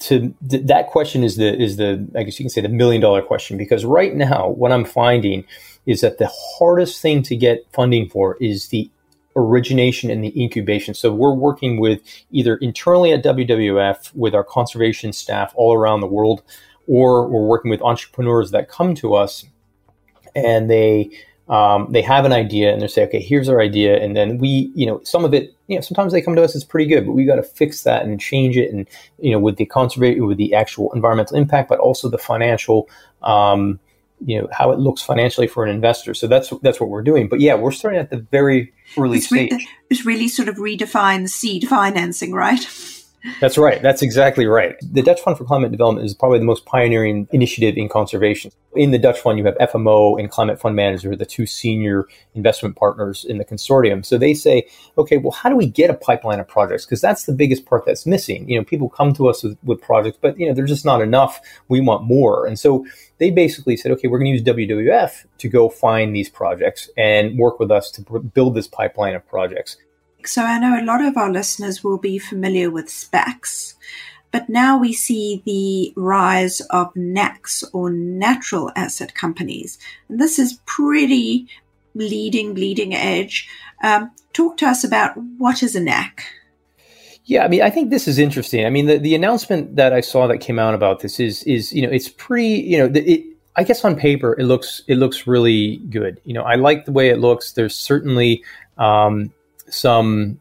to 0.00 0.34
th- 0.48 0.66
that 0.66 0.88
question 0.88 1.22
is 1.24 1.36
the 1.36 1.60
is 1.60 1.76
the 1.76 2.06
I 2.16 2.24
guess 2.24 2.38
you 2.38 2.44
can 2.44 2.50
say 2.50 2.60
the 2.60 2.68
million 2.68 3.00
dollar 3.00 3.22
question 3.22 3.56
because 3.56 3.84
right 3.84 4.14
now 4.14 4.48
what 4.48 4.72
I'm 4.72 4.84
finding 4.84 5.44
is 5.88 6.02
that 6.02 6.18
the 6.18 6.30
hardest 6.58 7.00
thing 7.00 7.22
to 7.22 7.34
get 7.34 7.66
funding 7.72 8.10
for 8.10 8.36
is 8.42 8.68
the 8.68 8.90
origination 9.34 10.10
and 10.10 10.22
the 10.22 10.38
incubation. 10.40 10.92
So 10.92 11.10
we're 11.12 11.32
working 11.32 11.80
with 11.80 12.02
either 12.30 12.56
internally 12.56 13.10
at 13.12 13.24
WWF 13.24 14.14
with 14.14 14.34
our 14.34 14.44
conservation 14.44 15.14
staff 15.14 15.52
all 15.56 15.74
around 15.74 16.00
the 16.00 16.06
world, 16.06 16.42
or 16.86 17.26
we're 17.26 17.46
working 17.46 17.70
with 17.70 17.80
entrepreneurs 17.80 18.50
that 18.50 18.68
come 18.68 18.94
to 18.96 19.14
us 19.14 19.46
and 20.36 20.68
they 20.68 21.10
um, 21.48 21.90
they 21.90 22.02
have 22.02 22.26
an 22.26 22.32
idea 22.32 22.70
and 22.70 22.82
they 22.82 22.88
say, 22.88 23.04
okay, 23.04 23.22
here's 23.22 23.48
our 23.48 23.58
idea. 23.58 23.96
And 23.96 24.14
then 24.14 24.36
we, 24.36 24.70
you 24.74 24.84
know, 24.86 25.00
some 25.04 25.24
of 25.24 25.32
it, 25.32 25.54
you 25.66 25.76
know, 25.76 25.80
sometimes 25.80 26.12
they 26.12 26.20
come 26.20 26.36
to 26.36 26.42
us, 26.42 26.54
it's 26.54 26.62
pretty 26.62 26.86
good, 26.86 27.06
but 27.06 27.12
we 27.12 27.24
got 27.24 27.36
to 27.36 27.42
fix 27.42 27.84
that 27.84 28.04
and 28.04 28.20
change 28.20 28.58
it. 28.58 28.70
And, 28.70 28.86
you 29.18 29.30
know, 29.30 29.38
with 29.38 29.56
the 29.56 29.64
conservation, 29.64 30.26
with 30.26 30.36
the 30.36 30.52
actual 30.52 30.92
environmental 30.92 31.38
impact, 31.38 31.70
but 31.70 31.78
also 31.78 32.10
the 32.10 32.18
financial, 32.18 32.86
um, 33.22 33.80
you 34.24 34.40
know, 34.40 34.48
how 34.52 34.70
it 34.72 34.78
looks 34.78 35.02
financially 35.02 35.46
for 35.46 35.64
an 35.64 35.70
investor. 35.70 36.14
So 36.14 36.26
that's, 36.26 36.52
that's 36.62 36.80
what 36.80 36.88
we're 36.88 37.02
doing. 37.02 37.28
But 37.28 37.40
yeah, 37.40 37.54
we're 37.54 37.72
starting 37.72 38.00
at 38.00 38.10
the 38.10 38.18
very 38.18 38.72
early 38.98 39.18
it's 39.18 39.26
stage. 39.26 39.52
Re- 39.52 39.68
it's 39.90 40.04
really 40.04 40.28
sort 40.28 40.48
of 40.48 40.56
redefine 40.56 41.28
seed 41.28 41.68
financing, 41.68 42.32
right? 42.32 42.66
That's 43.40 43.58
right. 43.58 43.82
That's 43.82 44.02
exactly 44.02 44.46
right. 44.46 44.76
The 44.80 45.02
Dutch 45.02 45.20
Fund 45.20 45.36
for 45.36 45.44
Climate 45.44 45.70
Development 45.70 46.06
is 46.06 46.14
probably 46.14 46.38
the 46.38 46.44
most 46.44 46.64
pioneering 46.66 47.26
initiative 47.32 47.76
in 47.76 47.88
conservation. 47.88 48.52
In 48.76 48.92
the 48.92 48.98
Dutch 48.98 49.18
Fund, 49.18 49.38
you 49.38 49.44
have 49.44 49.56
FMO 49.58 50.18
and 50.18 50.30
Climate 50.30 50.60
Fund 50.60 50.76
Manager, 50.76 51.16
the 51.16 51.26
two 51.26 51.46
senior 51.46 52.06
investment 52.34 52.76
partners 52.76 53.24
in 53.24 53.38
the 53.38 53.44
consortium. 53.44 54.04
So 54.04 54.18
they 54.18 54.34
say, 54.34 54.68
okay, 54.96 55.16
well, 55.16 55.32
how 55.32 55.48
do 55.48 55.56
we 55.56 55.66
get 55.66 55.90
a 55.90 55.94
pipeline 55.94 56.38
of 56.38 56.46
projects? 56.46 56.86
Because 56.86 57.00
that's 57.00 57.24
the 57.24 57.32
biggest 57.32 57.66
part 57.66 57.84
that's 57.86 58.06
missing. 58.06 58.48
You 58.48 58.58
know, 58.58 58.64
people 58.64 58.88
come 58.88 59.12
to 59.14 59.28
us 59.28 59.42
with, 59.42 59.58
with 59.64 59.80
projects, 59.80 60.18
but, 60.20 60.38
you 60.38 60.46
know, 60.46 60.54
there's 60.54 60.70
just 60.70 60.84
not 60.84 61.02
enough. 61.02 61.40
We 61.68 61.80
want 61.80 62.04
more. 62.04 62.46
And 62.46 62.58
so 62.58 62.86
they 63.18 63.30
basically 63.30 63.76
said, 63.76 63.90
okay, 63.92 64.06
we're 64.06 64.18
going 64.18 64.32
to 64.32 64.38
use 64.38 64.68
WWF 64.68 65.24
to 65.38 65.48
go 65.48 65.68
find 65.68 66.14
these 66.14 66.28
projects 66.28 66.88
and 66.96 67.36
work 67.36 67.58
with 67.58 67.70
us 67.70 67.90
to 67.92 68.02
build 68.20 68.54
this 68.54 68.68
pipeline 68.68 69.14
of 69.14 69.26
projects. 69.26 69.76
So 70.24 70.42
I 70.42 70.58
know 70.58 70.78
a 70.78 70.84
lot 70.84 71.02
of 71.02 71.16
our 71.16 71.30
listeners 71.30 71.82
will 71.82 71.98
be 71.98 72.18
familiar 72.18 72.70
with 72.70 72.86
SPACs, 72.86 73.74
but 74.30 74.48
now 74.48 74.78
we 74.78 74.92
see 74.92 75.42
the 75.46 75.92
rise 76.00 76.60
of 76.70 76.92
NACs 76.94 77.64
or 77.72 77.90
natural 77.90 78.70
asset 78.76 79.14
companies. 79.14 79.78
And 80.08 80.20
this 80.20 80.38
is 80.38 80.60
pretty 80.66 81.48
leading, 81.94 82.54
bleeding 82.54 82.94
edge. 82.94 83.48
Um, 83.82 84.10
talk 84.32 84.56
to 84.58 84.66
us 84.66 84.84
about 84.84 85.16
what 85.16 85.62
is 85.62 85.74
a 85.74 85.80
NAC. 85.80 86.24
Yeah, 87.24 87.44
I 87.44 87.48
mean, 87.48 87.62
I 87.62 87.70
think 87.70 87.90
this 87.90 88.08
is 88.08 88.18
interesting. 88.18 88.64
I 88.64 88.70
mean, 88.70 88.86
the, 88.86 88.96
the 88.98 89.14
announcement 89.14 89.76
that 89.76 89.92
I 89.92 90.00
saw 90.00 90.26
that 90.28 90.38
came 90.38 90.58
out 90.58 90.74
about 90.74 91.00
this 91.00 91.20
is 91.20 91.42
is 91.42 91.72
you 91.74 91.82
know 91.82 91.90
it's 91.90 92.08
pretty 92.08 92.62
you 92.62 92.78
know 92.78 92.90
it. 92.94 93.24
I 93.54 93.64
guess 93.64 93.84
on 93.84 93.96
paper 93.96 94.34
it 94.38 94.44
looks 94.44 94.82
it 94.86 94.96
looks 94.96 95.26
really 95.26 95.76
good. 95.90 96.20
You 96.24 96.32
know, 96.32 96.42
I 96.42 96.54
like 96.54 96.86
the 96.86 96.92
way 96.92 97.10
it 97.10 97.18
looks. 97.18 97.52
There's 97.52 97.76
certainly 97.76 98.42
um, 98.78 99.30
some, 99.70 100.38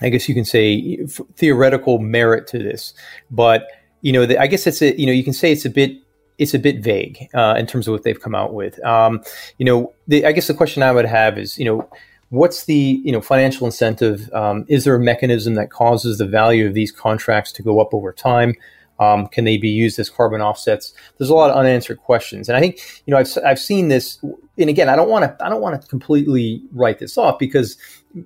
I 0.00 0.08
guess 0.08 0.28
you 0.28 0.34
can 0.34 0.44
say, 0.44 0.98
f- 1.04 1.20
theoretical 1.36 1.98
merit 1.98 2.46
to 2.48 2.58
this. 2.58 2.94
But 3.30 3.66
you 4.02 4.12
know, 4.12 4.26
the, 4.26 4.38
I 4.38 4.46
guess 4.46 4.66
it's 4.66 4.82
a 4.82 4.98
you 4.98 5.06
know 5.06 5.12
you 5.12 5.24
can 5.24 5.32
say 5.32 5.52
it's 5.52 5.64
a 5.64 5.70
bit 5.70 5.96
it's 6.38 6.54
a 6.54 6.58
bit 6.58 6.82
vague 6.82 7.28
uh, 7.34 7.54
in 7.56 7.66
terms 7.66 7.86
of 7.86 7.92
what 7.92 8.02
they've 8.02 8.20
come 8.20 8.34
out 8.34 8.54
with. 8.54 8.82
Um, 8.84 9.22
you 9.58 9.64
know, 9.64 9.92
the, 10.08 10.26
I 10.26 10.32
guess 10.32 10.48
the 10.48 10.54
question 10.54 10.82
I 10.82 10.92
would 10.92 11.04
have 11.04 11.38
is, 11.38 11.58
you 11.58 11.64
know, 11.64 11.88
what's 12.30 12.64
the 12.64 13.00
you 13.04 13.12
know 13.12 13.20
financial 13.20 13.66
incentive? 13.66 14.32
Um, 14.32 14.64
is 14.68 14.84
there 14.84 14.94
a 14.94 15.00
mechanism 15.00 15.54
that 15.54 15.70
causes 15.70 16.18
the 16.18 16.26
value 16.26 16.66
of 16.66 16.74
these 16.74 16.90
contracts 16.90 17.52
to 17.52 17.62
go 17.62 17.80
up 17.80 17.94
over 17.94 18.12
time? 18.12 18.54
Um, 19.00 19.26
can 19.26 19.44
they 19.44 19.56
be 19.56 19.68
used 19.68 19.98
as 19.98 20.08
carbon 20.08 20.40
offsets? 20.40 20.92
There's 21.18 21.30
a 21.30 21.34
lot 21.34 21.50
of 21.50 21.56
unanswered 21.56 21.98
questions, 21.98 22.48
and 22.48 22.56
I 22.56 22.60
think 22.60 22.78
you 23.06 23.12
know 23.12 23.18
I've 23.18 23.28
I've 23.44 23.60
seen 23.60 23.88
this. 23.88 24.22
And 24.58 24.70
again, 24.70 24.88
I 24.88 24.96
don't 24.96 25.08
want 25.08 25.24
to 25.24 25.44
I 25.44 25.48
don't 25.48 25.60
want 25.60 25.80
to 25.80 25.88
completely 25.88 26.62
write 26.72 26.98
this 26.98 27.18
off 27.18 27.38
because 27.38 27.76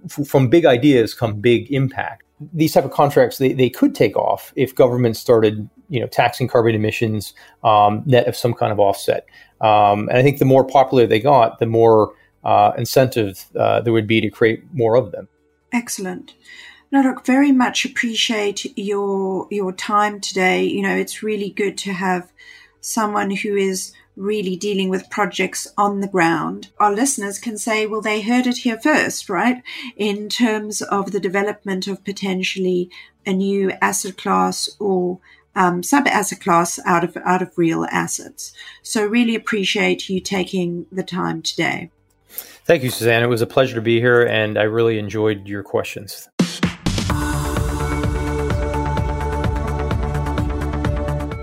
f- 0.06 0.26
from 0.26 0.48
big 0.48 0.66
ideas 0.66 1.14
come 1.14 1.40
big 1.40 1.70
impact. 1.72 2.24
These 2.52 2.72
type 2.72 2.84
of 2.84 2.92
contracts 2.92 3.38
they, 3.38 3.52
they 3.52 3.70
could 3.70 3.94
take 3.94 4.16
off 4.16 4.52
if 4.56 4.74
governments 4.74 5.18
started 5.18 5.68
you 5.88 6.00
know, 6.00 6.06
taxing 6.06 6.48
carbon 6.48 6.74
emissions 6.74 7.34
um, 7.64 8.02
net 8.06 8.26
of 8.26 8.36
some 8.36 8.54
kind 8.54 8.72
of 8.72 8.78
offset. 8.78 9.26
Um, 9.60 10.08
and 10.08 10.18
I 10.18 10.22
think 10.22 10.38
the 10.38 10.44
more 10.44 10.64
popular 10.64 11.06
they 11.06 11.20
got, 11.20 11.58
the 11.58 11.66
more 11.66 12.14
uh, 12.44 12.72
incentive 12.76 13.46
uh, 13.58 13.80
there 13.80 13.92
would 13.92 14.06
be 14.06 14.20
to 14.20 14.30
create 14.30 14.62
more 14.72 14.96
of 14.96 15.12
them. 15.12 15.28
Excellent. 15.72 16.34
No, 16.90 17.02
look, 17.02 17.26
very 17.26 17.52
much 17.52 17.84
appreciate 17.84 18.66
your 18.78 19.46
your 19.50 19.72
time 19.72 20.20
today. 20.20 20.64
You 20.64 20.82
know, 20.82 20.96
it's 20.96 21.22
really 21.22 21.50
good 21.50 21.76
to 21.78 21.92
have 21.92 22.32
someone 22.80 23.30
who 23.30 23.56
is 23.56 23.92
really 24.18 24.56
dealing 24.56 24.88
with 24.88 25.10
projects 25.10 25.66
on 25.76 26.00
the 26.00 26.08
ground. 26.08 26.68
Our 26.78 26.92
listeners 26.92 27.38
can 27.38 27.56
say, 27.56 27.86
well, 27.86 28.00
they 28.00 28.20
heard 28.20 28.46
it 28.46 28.58
here 28.58 28.78
first, 28.78 29.28
right? 29.28 29.62
In 29.96 30.28
terms 30.28 30.82
of 30.82 31.12
the 31.12 31.20
development 31.20 31.86
of 31.86 32.04
potentially 32.04 32.90
a 33.24 33.32
new 33.32 33.72
asset 33.80 34.16
class 34.16 34.68
or 34.78 35.20
um, 35.54 35.82
sub 35.82 36.06
asset 36.06 36.40
class 36.40 36.78
out 36.84 37.04
of 37.04 37.16
out 37.18 37.42
of 37.42 37.56
real 37.56 37.84
assets. 37.90 38.52
So 38.82 39.04
really 39.04 39.34
appreciate 39.34 40.08
you 40.08 40.20
taking 40.20 40.86
the 40.92 41.02
time 41.02 41.42
today. 41.42 41.90
Thank 42.64 42.82
you, 42.82 42.90
Suzanne. 42.90 43.22
It 43.22 43.28
was 43.28 43.42
a 43.42 43.46
pleasure 43.46 43.74
to 43.74 43.80
be 43.80 43.98
here, 43.98 44.22
and 44.22 44.58
I 44.58 44.64
really 44.64 44.98
enjoyed 44.98 45.48
your 45.48 45.62
questions. 45.62 46.28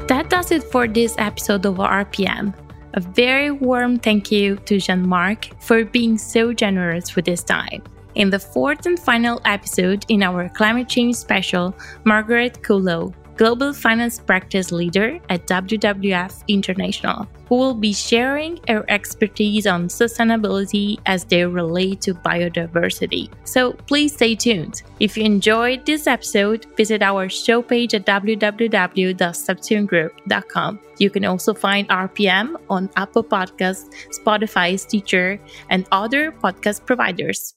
That 0.07 0.27
does 0.29 0.51
it 0.51 0.63
for 0.63 0.87
this 0.87 1.15
episode 1.17 1.65
of 1.65 1.75
RPM. 1.75 2.53
A 2.95 3.01
very 3.01 3.51
warm 3.51 3.99
thank 3.99 4.31
you 4.31 4.55
to 4.67 4.79
Jean 4.79 5.05
Marc 5.05 5.49
for 5.61 5.83
being 5.83 6.17
so 6.17 6.53
generous 6.53 7.13
with 7.13 7.27
his 7.27 7.43
time. 7.43 7.83
In 8.15 8.29
the 8.29 8.39
fourth 8.39 8.85
and 8.85 8.97
final 8.97 9.41
episode 9.43 10.05
in 10.07 10.23
our 10.23 10.47
climate 10.47 10.87
change 10.87 11.17
special, 11.17 11.75
Margaret 12.05 12.61
Kuhlow 12.63 13.13
global 13.35 13.73
finance 13.73 14.19
practice 14.19 14.71
leader 14.71 15.19
at 15.29 15.47
WWF 15.47 16.43
International, 16.47 17.27
who 17.47 17.55
will 17.55 17.73
be 17.73 17.93
sharing 17.93 18.59
her 18.67 18.85
expertise 18.89 19.65
on 19.67 19.87
sustainability 19.87 20.99
as 21.05 21.23
they 21.25 21.45
relate 21.45 22.01
to 22.01 22.13
biodiversity. 22.13 23.29
So 23.43 23.73
please 23.73 24.13
stay 24.13 24.35
tuned. 24.35 24.83
If 24.99 25.17
you 25.17 25.23
enjoyed 25.23 25.85
this 25.85 26.07
episode, 26.07 26.65
visit 26.77 27.01
our 27.01 27.29
show 27.29 27.61
page 27.61 27.93
at 27.93 28.05
www.stepstonegroup.com. 28.05 30.79
You 30.97 31.09
can 31.09 31.25
also 31.25 31.53
find 31.53 31.89
RPM 31.89 32.55
on 32.69 32.89
Apple 32.95 33.23
Podcasts, 33.23 33.89
Spotify, 34.11 34.79
Stitcher, 34.79 35.37
and 35.69 35.85
other 35.91 36.31
podcast 36.31 36.85
providers. 36.85 37.53